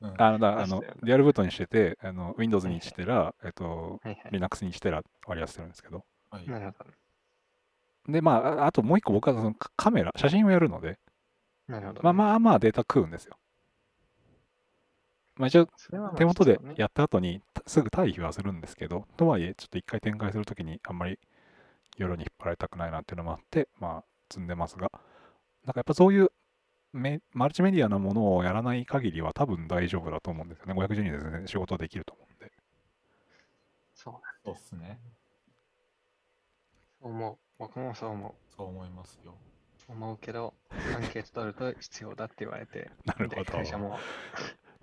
[0.00, 4.30] う んあのだあのリアルブートにしててあの Windows に1テラ、えっと、はいはい。
[4.30, 6.04] Linux に1テラ割り当ててるんですけど。
[6.30, 8.12] はいなるほど。
[8.12, 10.98] でまあああともう一個僕はそのカカメラ写真をやるので、
[11.66, 12.00] なるほど、ね。
[12.04, 13.36] まあまあまあデータ食うんですよ。
[15.36, 15.68] まあ一応
[16.16, 21.18] 手元でやった後にたすぐ退避はするんですけど、とはいえちょっと一回展開するときにあんまり
[21.98, 24.90] 夜に引っ張られたくないなっていうのもあって、まあ積んでますが、
[25.64, 26.30] なんかやっぱそういう
[26.92, 30.74] メマルチメディアなものをやらない限りは多分大丈夫だと思うんですよね。
[30.74, 32.52] 512で全然仕事できると思うんで。
[33.94, 34.98] そうなんそうっすね。
[37.00, 37.38] そう思う。
[37.58, 39.34] 僕もそう思そう思いますよ。
[39.88, 39.92] う。
[39.92, 43.98] 思うけど、アンケート取ると必要だって言われて、 なるほどで会社も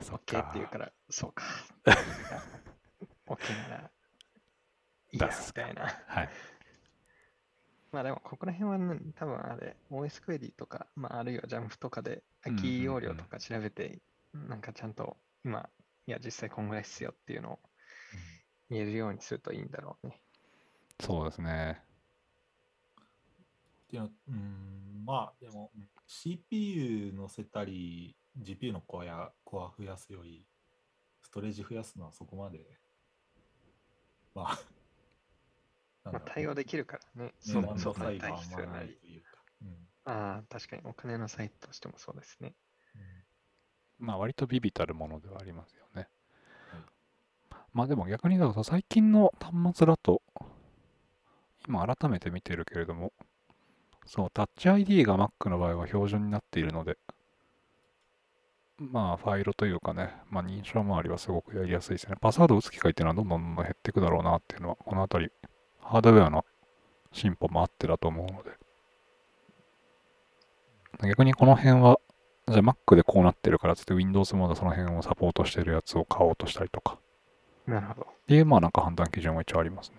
[0.02, 0.60] そっ OK かって。
[0.60, 1.44] 言うから、そうか。
[3.28, 3.92] OK なら、
[5.12, 6.04] いいや、出すかみたいな。
[6.08, 6.30] はい。
[7.96, 14.02] まあでも、ここら辺はね、多分あれ、OS クエリとか、まあ、あるいは JAMP とかで、うんうんうんキー容量とか調べて、
[14.34, 15.16] なんかちゃんと
[15.46, 15.70] 今、
[16.08, 17.60] いや、実際こんぐらい必要っていうのを
[18.70, 20.22] 言えるようにするといいんだろうね。
[21.00, 21.82] そうですね。
[22.98, 30.46] っていうのうん、まあでも、うん CPU 乗せたり、GPU のコアやコア増やすより、
[31.22, 32.60] ストレージ増やすのはそこまで、
[34.36, 34.60] まあ、
[36.06, 37.34] まあ、対応できるからね。
[37.40, 38.94] そうそう対必要ないい。
[38.94, 39.28] というか。
[39.62, 39.68] うん
[40.08, 42.54] ああ、確かにお金のサイトとしてもそうですね。
[43.98, 46.08] まあ割とビビたるものではありますよね。
[46.70, 46.82] はい
[47.74, 50.22] まあでも逆にだと最近の端末だと、
[51.68, 53.12] 今改めて見てるけれども、
[54.06, 56.98] そう、タッチ ID が Mac の場合は標準になっているので、
[58.78, 62.16] まあファイルというかね、まあ認証周りはすごくやりやすいですね。
[62.22, 65.30] パスワードを打つ機会っていうのはどんどんどんどん減っていくだろうなっていうのは、このあたり、
[65.86, 66.46] ハードウェアの
[67.12, 68.52] 進歩もあってだと思うので、
[71.08, 72.00] 逆にこの辺は、
[72.48, 77.00] じゃあ Mac でこうなってるからっつって Windows もその辺をサポートしてるやつを買おうとしたりとか。
[77.68, 78.02] なるほど。
[78.02, 79.98] っていう、まあなんか判断基準は一応ありますね。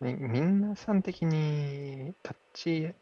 [0.00, 2.94] み皆さん的にタッチ、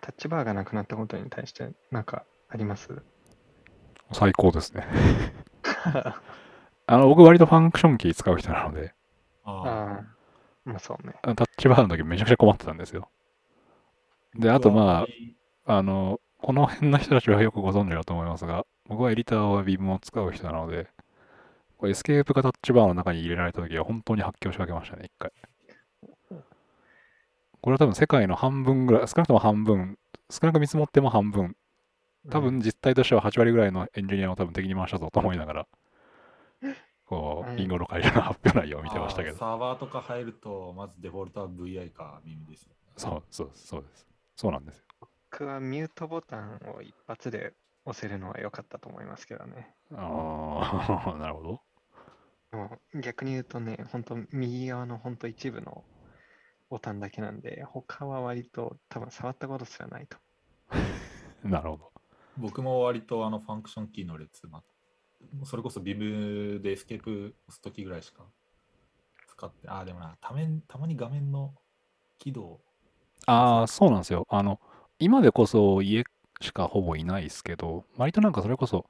[0.00, 3.02] タッチバーがなくなったことに対してなんかあります？
[4.12, 4.86] 最高ですね。
[6.86, 8.92] あの、僕割とファンクションキー使う人なので、
[9.44, 10.04] あああ、
[10.64, 11.14] まあそうね。
[11.22, 13.10] タッチバーの時めちゃくちゃ困ってたんですよ。
[14.34, 15.06] で、あとま
[15.66, 20.88] あ、あの、この辺の人たちはよくご存知だと思いますが、僕はエディターは Vim を使う人なので、
[21.78, 25.32] これエスケープがタッチバーの中に入れられた時は本当に発狂しかけましたね、一回。
[27.62, 29.98] これは多分世界の半分ぐらい、少なくとも半分、
[30.30, 31.56] 少なく見積もっても半分、
[32.30, 35.68] 多うん分実態としては8割ぐらいのエンジニアを多分敵に回したぞと思いながら、
[37.10, 42.74] こう、うんリンゴの会社の発表内容を見てましたけど、サーバーとか入ると、まずデフォルトは VI か耳ですよね。
[42.96, 44.06] そうそうそうです。
[44.36, 44.84] そうなんですよ。
[45.32, 47.52] 僕はミュートボタンを一発で
[47.84, 49.74] 押せるのは良かったと思いますけどね。
[49.92, 51.60] ああ、 なるほど。
[52.56, 55.84] もう逆に言うとね、本当右側の本当一部の
[56.68, 60.16] ボタンだけなんで、他は割と多分触ったことすらないと。
[61.42, 61.92] なるほど。
[62.36, 64.62] 僕も割とあのファンクションキーの列、ま、
[65.44, 68.24] それこそ Vim でエスケープ押すときぐらいしか
[69.28, 71.54] 使って、ああ、でもな、ためたまに画面の
[72.18, 72.60] 起動、
[73.26, 74.26] ああ、そうなんですよ。
[74.30, 74.60] あの、
[74.98, 76.04] 今でこそ家
[76.40, 78.86] しかほぼいないですけど、割となんかそれこそ、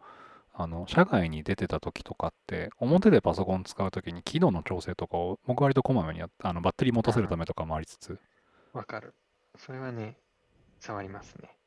[0.54, 8.18] あの、社外に出てた時とかって、表でパソコン使う時に輝度の調整とかを、僕割とこまめにやっあの、バッテリー持たせるためとかもありつつ、
[8.72, 9.14] わかる。
[9.56, 10.16] それはね、
[10.80, 11.59] 触りますね。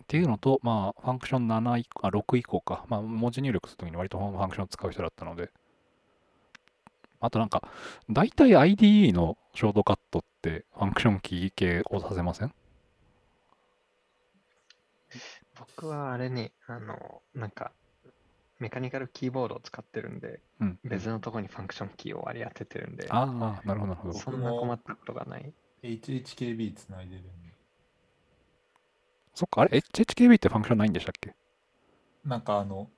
[0.00, 2.84] っていうのと、まあ、ファンクション7以降、あ、6以降か。
[2.88, 5.50] まあ、文字入力するときに割とファンクションを使う人だったので。
[7.20, 7.62] あとなんか、
[8.10, 12.54] 大体 IDE のショートカットってファンクションキー系を押させません？
[15.58, 17.72] 僕はあれね、あの、なんか、
[18.58, 20.78] メカニカルキーボードを使ってるんで、うん。
[20.84, 23.26] 別のとこにファンクションキーを割り当ててるんで、ああ、
[23.66, 24.14] なるほど、なるほど。
[24.14, 25.52] そんな困ったことがない。
[25.82, 27.51] HHKB つないでるんで、
[29.34, 31.34] そっか、あれ ?HHKB ってファンクションないんでしたっけ？
[32.24, 32.90] なんかあの、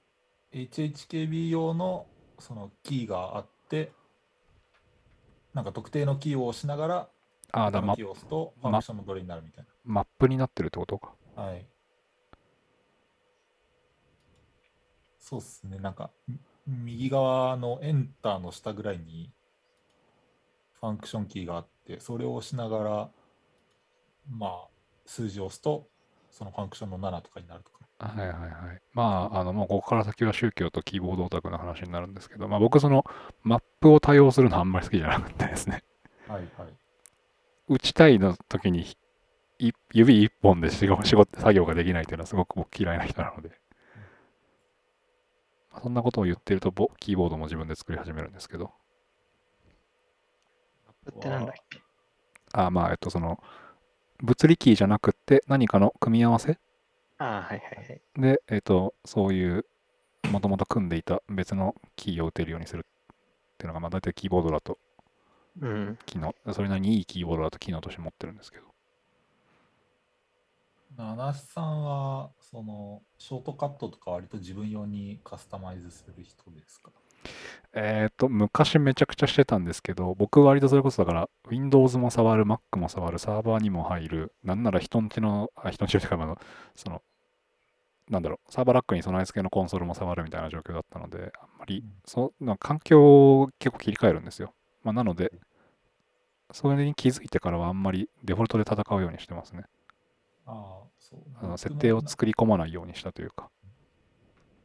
[0.53, 2.07] HHKB 用の
[2.39, 3.93] そのキーがあって、
[5.53, 7.09] なんか特定のキーを押しながら、
[7.53, 9.71] ああ、だマキーを押すとファンクションのどれになるみたいな。
[9.85, 11.15] マップになってるってことか。
[11.37, 11.67] はい。
[15.21, 15.79] そうっすね。
[15.79, 19.31] なんか、み右側のエンターの下ぐらいに
[20.81, 23.11] ファンクションキーがあって、それを押しながら、
[24.29, 24.69] まあ、
[25.07, 25.89] 数字を押すと、
[26.35, 27.79] そのファンクションの7とかになるとか。
[27.99, 28.83] はいはいはい。
[28.93, 33.05] まあ、あの、もうここから先は宗教とキーボードオタクの話になるんですけど、まあ僕その
[33.45, 35.85] マップを多用するのはあんまり好きじゃなくてですね。
[36.27, 36.69] はいはい。
[37.69, 38.85] 打ちたいの時に
[39.59, 43.51] い指一本で仕事仕事作業ができないっていうのはすごく僕嫌いな人なので、
[45.71, 48.73] まあそんなことを言ってるとボキーボードも自分で作り始めるんですけど
[50.87, 51.81] マップってなんだっけ？
[52.53, 53.41] あまあえっとその
[54.23, 56.59] 物理キーじゃなくって何かの組み合わせ？
[57.19, 58.01] ああ、はいはいはい。
[58.17, 59.67] でえっとそういう
[60.31, 63.17] もともと組んでいた別のキーを打てるようにするっ
[63.59, 64.79] ていうのがまあ大体キーボードだと。
[65.61, 65.99] うん。
[66.07, 66.35] 機能。
[66.53, 68.65] それなりにいいキーボードだと機能として持ってるんですけど。
[70.97, 76.91] 七七さんは、その、ショートカットとか割と自分用にカスタマイズする人ですか？
[77.73, 86.37] えっと、昔めちゃくちゃしてたんですけど、僕割とそれこそだから、Windows も触る、Mac も触る、サーバーにも入る、なんなら人んちの、あ、人んちというか、まあ、
[86.77, 87.03] その、
[88.09, 94.55] なんだろう、サーバーラックに備え付けのコンソールも触るみたいな状況だったので、あんまりうん、そう、な環境を結構切り替えるんですよ。
[94.85, 95.33] まあ、なので、
[96.53, 99.65] それに気づいてからはあんまりデフォルトで戦うようにしてますね。
[100.47, 101.21] ああ、そう。
[101.43, 103.51] あの設定をな作り込まないようにしたというか。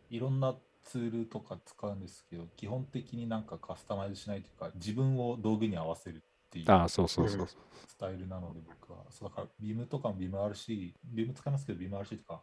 [0.10, 0.56] いろんな
[0.90, 6.20] ツールとか使うんですけど、基本的になんかカスタマイズしないというか、自分を道具に合わせるっ
[6.50, 7.48] ていうああ、そうそうそうそう。
[7.88, 9.06] スタイルなので、僕は。
[9.12, 12.42] そうだから、ビームとかもビーム RC、ビーム使いますけど、ビーム RC とか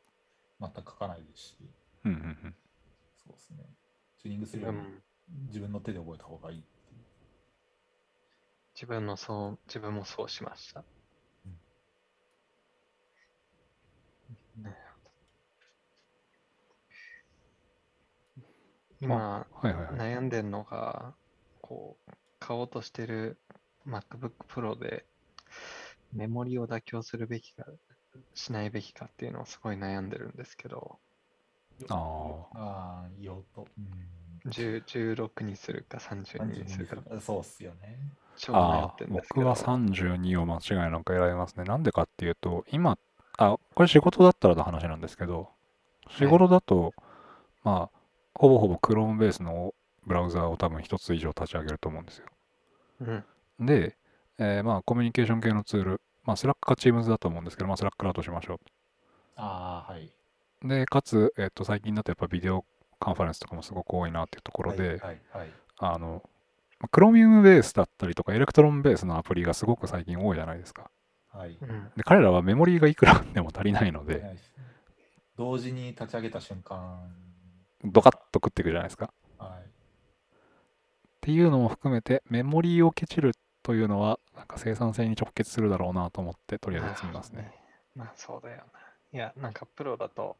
[0.61, 1.57] 全く書かないですし、
[2.05, 2.55] うんうんうん。
[3.17, 3.65] そうですね。
[4.19, 5.03] チューニングするより自分
[5.49, 6.65] 自分の手で覚えた方がいい。
[8.75, 10.85] 自分のそう、自分もそうしました。
[14.63, 14.96] なるほ
[19.01, 20.17] 今、はいはいはい。
[20.17, 21.15] 悩んでるのが、
[21.61, 23.39] こう、買おうとしてる
[23.87, 25.05] MacBook Pro で、
[26.13, 27.67] メモリを妥協するべきか、
[28.35, 30.99] しないべきかっていうのをすごい悩んでるんですけど、
[31.91, 32.59] ああ。
[32.59, 33.67] ああ、用途。
[33.79, 34.51] うん。
[34.51, 37.99] 10 16にするか32にするか、そうっすよね。
[39.09, 41.65] 僕は32を間違いなく選びますね。
[41.65, 42.99] なんでかっていうと、今、
[43.39, 45.49] あ、これ仕事だったらの話なんですけど、
[46.11, 46.95] 仕事だと、
[47.65, 47.96] まあ、
[48.39, 49.75] ほぼほぼ Chrome ベースの
[50.07, 52.27] ブラウザーを多分一つ以上立ち上げると思うんですよ。
[53.59, 53.67] うん。
[53.67, 53.97] で、
[54.39, 58.61] えーまあ、コミュニケーション系のツール、まあ、Slack か Teams だと思うんですけど、まあ、Slack だとしましょ
[59.37, 60.11] ああ、はい。
[60.65, 60.69] う。
[60.69, 62.65] で、かつ、えっ、と、最近だとやっぱビデオ
[62.99, 65.51] カンファレンスとかもすごく多いなっていうところで、はい、はい、はい。
[65.79, 66.23] あの、
[66.79, 70.91] まあ Chromium ベースだったりとか、 Electron ベースのアプリがすごく最近多いじゃないですか。
[71.33, 71.59] はい。
[71.61, 71.91] うん。
[71.97, 74.37] で、彼らはメモリーがいくらあっても足りないので、
[75.37, 77.11] 同時に立ち上げた瞬間、
[77.85, 79.13] ドカッと食っていくじゃないですか。
[79.39, 79.65] はい。
[79.65, 79.73] っ
[81.21, 87.53] ていうのも含めて、メモリーをケチるというのは、なんか生産性に直結するだろうなと思って、とりあえず積みますね。
[87.95, 88.65] まあそうだよな。
[89.13, 90.37] いや、なんかプロだと、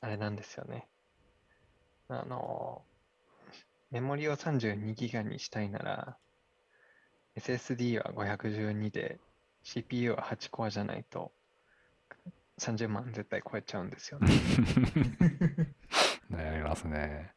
[0.00, 0.86] あれなんですよね。
[2.08, 2.82] あの、
[3.90, 6.16] メモリを32ギガにしたいなら、
[7.36, 9.18] SSD は512で、
[9.62, 11.32] CPU は8コアじゃないと、
[12.58, 14.28] 30万絶対超えちゃうんですよね。
[16.30, 17.32] 悩みますね。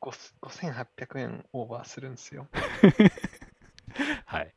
[0.00, 2.48] ご5800円オーバーするんですよ。
[4.26, 4.54] はい。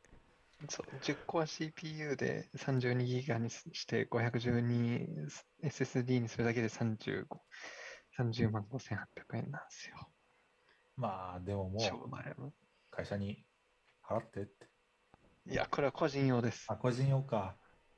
[0.68, 5.08] そう10コア CPU で32ギガにすして512
[5.64, 7.26] SSD にするだけで35
[8.16, 9.96] 30万5800円なんですよ。
[10.96, 12.52] まあ、でもも超う、悩む。
[12.90, 13.44] 会社に
[14.06, 14.68] 払ってって。
[15.46, 16.66] いや、これは個人用です。
[16.68, 17.56] あ、個人用か。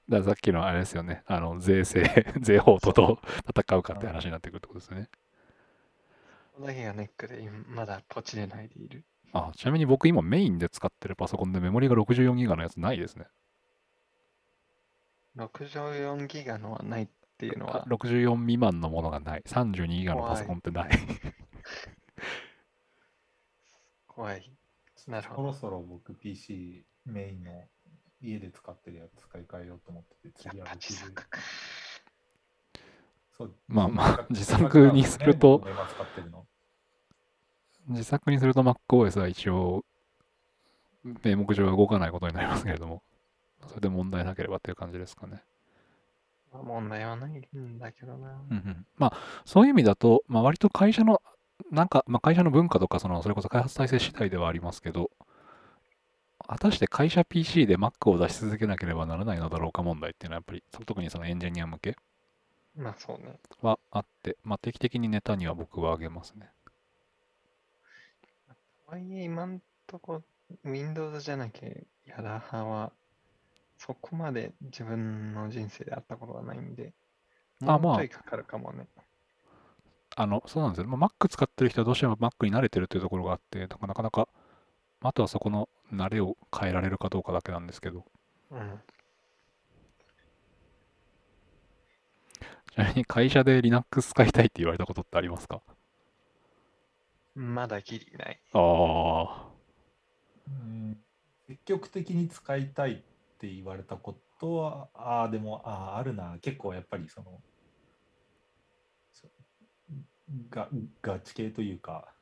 [0.09, 1.23] だからさっきのあれですよね。
[1.27, 2.05] あの、税制、
[2.41, 3.19] 税法とどう
[3.59, 5.09] 戦うかって話になってくるってことですね。
[6.55, 9.05] これだけがネックで今まだポチれないでいる。
[9.33, 13.27] あ、ちなみに僕今メインで使ってるパソコンでメモリが64ギガのやつないですね。
[15.37, 17.09] 64ギガのはないっ
[17.39, 19.43] ていうのは、64未満のものがない。
[19.47, 20.91] 32ギガのパソコンってない。
[24.07, 24.51] 怖い。
[25.07, 25.49] なるそほど。
[25.49, 27.69] ろそろ僕 PC メインの
[28.25, 31.39] 家で使ってるやつ使い替えようと思ってて、次は自60作か。
[33.37, 35.67] そうまあまあ自作にすると
[37.89, 39.85] 自作にすると MacOS は一応、
[41.23, 43.03] 名目上は動かないことになりますけれども、
[43.69, 45.43] それで問題なければっていう感じですかね。
[46.53, 48.41] まあ問題はないんだけどな。
[48.51, 51.21] うんうん、まあそういう意味だと、まあ、割と会社の
[51.71, 55.11] なんか、まあ、会社の文化とかそのそれこそ開発体制次第ではありますけど
[56.47, 61.97] 果たして会社 PC で Mac を出し続けなければならないのだろうか問題っていうのはやっぱり特にそのエンジニア向け
[62.77, 63.39] まあそうね。
[63.63, 66.51] はあって、まあ、定期的にネタには僕はあげますね。
[68.87, 70.23] とはいえ、今んとこ
[70.65, 71.69] Windows じゃなきゃ
[72.07, 72.93] やだ派は、
[73.79, 76.93] そこまで自分の人生であったことがないんで、
[77.63, 78.87] あまあもうちょいかかるかもね。
[80.17, 80.89] あの、そうなんですよ。
[80.89, 84.29] まあ、Mac 使ってる人はどうしても Mac に慣れてるというところがあって、なかなか、
[85.07, 88.07] あとはそこの慣れを変えられるかどうかだけなんですけど、
[88.51, 88.81] うん。
[92.73, 95.61] ちなみに会社で Linux 使いたいって言われたことってありますか？
[97.35, 98.41] まだギリない。
[98.55, 99.49] ああ、
[100.49, 100.97] うん
[101.47, 102.95] 積極的に使いたいっ
[103.39, 106.39] て言われたことは、ああ、でも、ああ、あるな。
[106.41, 107.43] 結構やっぱりその、
[109.13, 109.29] そ
[110.49, 110.71] が
[111.03, 112.14] ガチ系というか、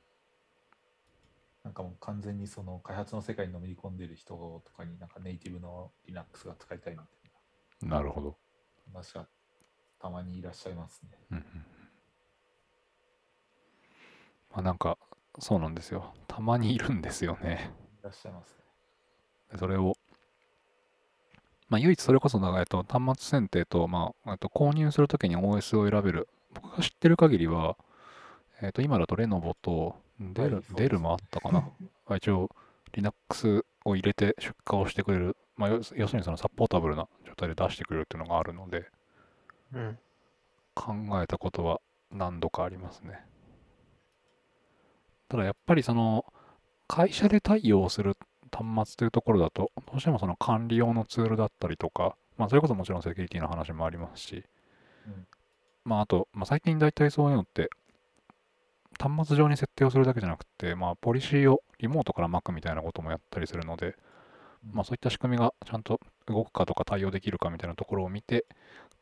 [1.64, 7.04] なんかもう完全にその開発の世界にのめり込んでる人とかになんかネイティブの Linux が使いたいみた
[7.86, 8.36] いなるほど。
[8.92, 9.26] な話が
[10.00, 11.10] たまにいらっしゃいますね。
[11.30, 11.82] うんうんうん
[14.52, 14.98] まあなんか、
[15.38, 16.12] そうなんですよ。
[16.28, 17.70] たまにいるんですよね。
[18.00, 18.56] いらっしゃいますね。
[19.52, 19.94] でそれを、
[21.70, 26.28] まあ、唯一それこそだ、えっと、端末選定と、まあ、えっと購入するときに OS を選べる。
[26.52, 27.78] 僕が知ってる限りは、
[28.60, 31.60] えっと、今だとレノボとデル,、デルもあったかな。
[31.60, 31.72] ま
[32.14, 32.50] あ一応、
[32.92, 38.90] Linux を入れて出荷をしてくれる、まあ、要要するにそのサポータブルな状態で出してくれるっていうのがあるので、
[39.72, 39.98] うん。
[40.74, 41.80] 考えたことは
[42.10, 43.24] 何度かありますね。
[45.28, 46.26] ただやっぱりその
[46.88, 48.16] 会社で対応する
[48.50, 54.44] 端末というところだとどうしてもその管理用のツールだったりとか、まあそれこそもちろんセキュリティの話もありますし、
[55.06, 55.26] うん
[55.84, 57.70] まああと、まあ、最近大体そういうのって
[58.98, 63.96] 端末上に設定をするだけじゃなくて、まあポリシーをリモートから巻くみたいなこともやったりするので、
[64.72, 68.46] まあそういった仕組みがちゃんと動くかとか対応できるかみたいなところを見て、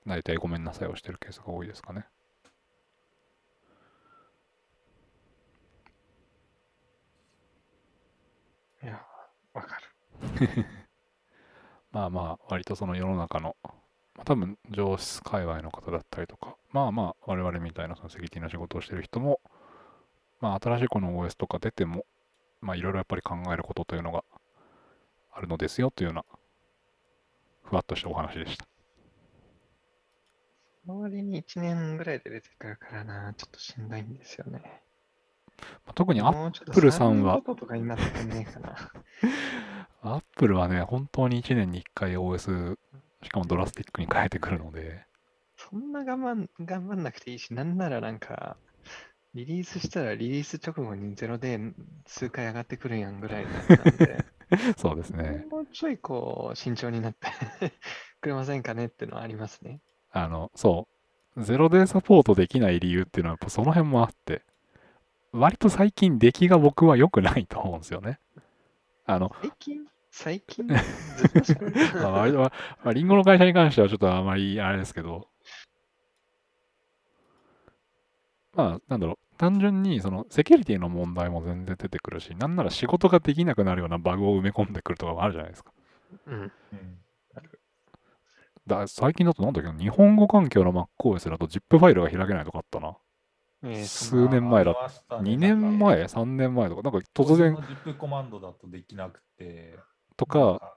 [0.06, 2.06] 大体ごめんなさいをしてるケースが多いですかね。
[8.82, 9.00] いや、
[9.54, 9.84] わかる。
[11.92, 13.56] まあまあ、割とその世の中の、
[14.14, 19.40] まあ、多分上司界隈の方だったりとか、まあまあ、我々みたいなそのセキュリティの仕事をしてる人も、
[20.40, 22.04] まあ新しいこの OS とか出ても、
[22.60, 24.24] まあいろいろやっぱり考えることというのが
[25.32, 26.24] あるのですよというような、
[27.62, 28.66] ふわっとしたお話でした。
[30.86, 34.82] その割に1年ぐらいで出てくるからな、ちょっとしんどいんですよね。
[35.84, 38.76] まあ、特にアもうちょっと Apple さんは3年ごととかになってくんねえかな。
[40.18, 42.78] ップルはね、本当に1年に1回 OS、
[43.22, 45.04] しかもドラスティックに変えてくるので、
[45.56, 48.56] そんな頑張ん頑張んなくていいし、なんならなんか、
[49.34, 51.60] リリースしたらリリース直後にゼロで
[52.06, 54.24] 数回上がってくるやんぐらいのやつなんで、
[54.76, 55.46] そうですね。
[55.50, 57.28] もうちょいこう慎重になって
[58.20, 59.80] くれませんかねっていうのはありますね。
[60.10, 60.88] あの、そ
[61.36, 64.42] う、ゼロデーサポートできない理由っていうのは、やっぱその辺もあって、
[65.32, 68.18] 割と最近出来が僕は良くないと思うんですよね。
[69.06, 69.86] あの、最近？
[70.10, 70.66] 最近？
[71.94, 72.52] まあ、割と、ま
[72.84, 75.28] あ、リンゴの会社に関してはちょっとあまりあれですけど、
[78.60, 85.72] まあ、なんだろう、単純にそのセキュリティの問題も全然出てくるし、なんなら仕事ができなくなるようなバグを埋め込んでくるとかもあるじゃないですか。
[86.26, 86.34] うん。
[86.34, 86.50] うん
[88.66, 89.72] だ最近だとなんだっけ？
[89.72, 92.96] ど、日本語環境の MacOS だと ZIP ファイルが開けないとかあったな。
[93.62, 94.78] えー数年前だね
[95.22, 99.78] 2年前、3年前とか、なんか突然 ZIP コマンドだとできなくて、
[100.16, 100.72] とか、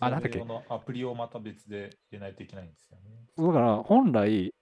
[0.00, 0.44] あなんだっけ？
[0.68, 3.48] アプリをまた別で入れないといけないんですよね。
[3.48, 4.52] だから本来、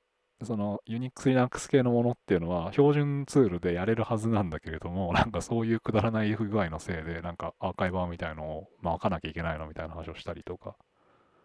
[0.43, 10.77] その Unix、Linux 系のものっていうのは標準ツールでやれるはずなんだけれども、 なんかそういうくだらない不具合のせいで、なんかアーカイバーみたいのをまかなきゃいけないのみたいな話をしたりとか。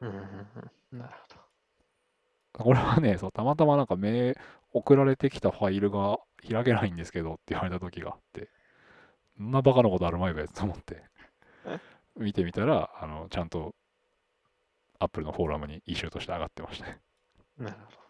[0.01, 0.11] うん。
[0.91, 2.63] なるほど。
[2.63, 4.35] これはね、そうたまたまなんかメ
[4.73, 6.19] 送られてきたファイルが
[6.49, 8.49] 開けないんですけどって言われた時があって、
[9.38, 11.03] そんなバカなことあるまいべと思って、
[12.18, 13.73] 見てみたら、あの、ちゃんと
[14.99, 16.99] Apple のフォーラムにイシューとして上がってましたね。
[17.57, 18.01] なるほど。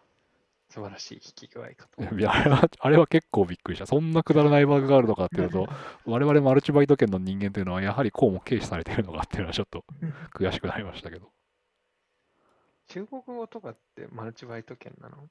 [0.72, 2.14] 素晴らしい引き具合かと。
[2.16, 3.84] いや、あれは、あれは結構びっくりした。
[3.84, 5.68] そんなくだらないバグがあるのかっていうと、
[6.06, 9.84] 我々マルチバイト圏の人間というのは、やはりこうも軽視されているのかっていうのはちょっと
[10.34, 11.30] 悔しくなりましたけど。
[12.88, 15.28] 中国語とかってマルチバイト圏なの？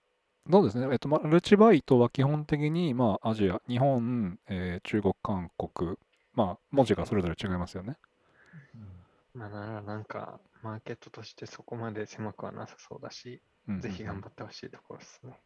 [0.50, 0.88] そうですね。
[0.92, 5.98] えっと、マルチバイトは基本的に、まあ、アジア、日本、えー中国、韓国、
[6.34, 7.98] まあ、文字がそれぞれ違いますよね。
[9.34, 15.40] まあならなんか、マーケットとしてそこまで狭くはなさそうだし、うんうんうんぜひ頑張ってほしいところですね。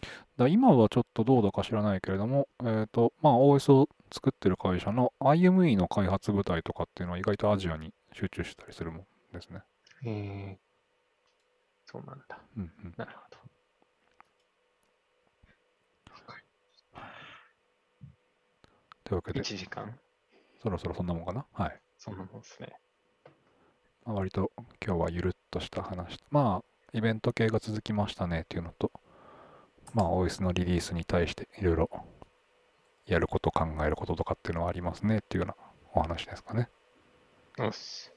[0.00, 9.60] だから今はちょっとどうだか知らないけれども、えっ、と、まあ OS を作ってる会社の IME の開発部隊とかっていうのは意外とアジアに集中したりするもんですね。
[10.04, 12.38] えー、そうなんだ。
[12.56, 12.94] うんうん。
[12.96, 13.40] なるほど。
[19.04, 19.98] というわけで、1時間？
[20.62, 21.44] そろそろそんなもんかな？
[21.52, 21.80] はい。
[21.98, 22.72] そんなもんですね。
[24.04, 24.50] まあ、割と
[24.84, 26.18] 今日はゆるっとした話。
[26.30, 28.90] まあ、イベント系が続きましたねっていうのと、
[29.94, 31.90] まあ、OS のリリースに対していろいろ
[33.06, 35.54] やること、考えることとかっていうのはありますねっていうような
[35.94, 36.68] お話ですかね。
[37.58, 38.10] よし。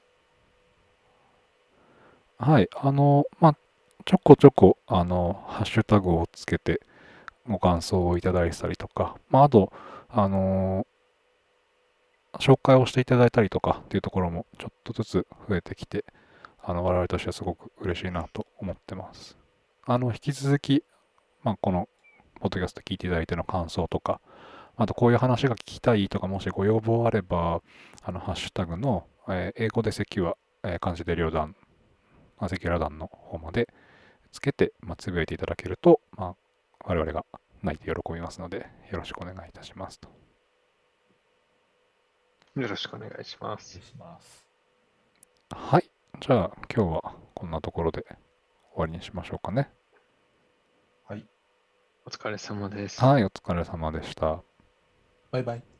[2.38, 2.68] はい。
[2.76, 3.56] あの、まあ、
[4.04, 6.80] ちょこちょこ、あの、ハッシュタグをつけて
[7.46, 9.72] ご感想をいただいたりとか、まあ、あと、
[10.08, 10.86] あの
[12.38, 16.04] 紹介をしていただいたりとかっていうところもちょっとずつ増えてきて、
[16.66, 19.36] あの、我々としてはすごく嬉しいなと思ってます。
[19.86, 20.82] あの、引き続き、
[21.42, 21.88] まあ、この、
[22.40, 24.20] ポッドキャスト聞いていただいての感想とか、
[24.76, 27.62] あとこういう話が聞きたいとか、もしご要望あれば、
[28.02, 31.54] あの、ハッシュタグの、えー英語でセキュア、えー漢字で両断、
[32.38, 33.68] まあ、セキュラ団の方まで
[34.32, 36.36] つけて、まあ、つぶやいていただけると、まあ、
[36.84, 37.24] 我々が
[37.62, 40.08] 泣いて喜びますので、よろしくお願いいたしますと。
[42.56, 43.78] よろしくお願いします失。
[43.78, 44.44] 礼します。
[45.50, 45.93] はい。
[46.26, 48.16] じゃあ、今日はこんなところで終
[48.76, 49.68] わりにしましょうかね。
[51.06, 51.26] はい。
[52.06, 53.04] お疲れ様です。
[53.04, 54.42] はい、お疲れ様でした。
[55.30, 55.73] バイバイ。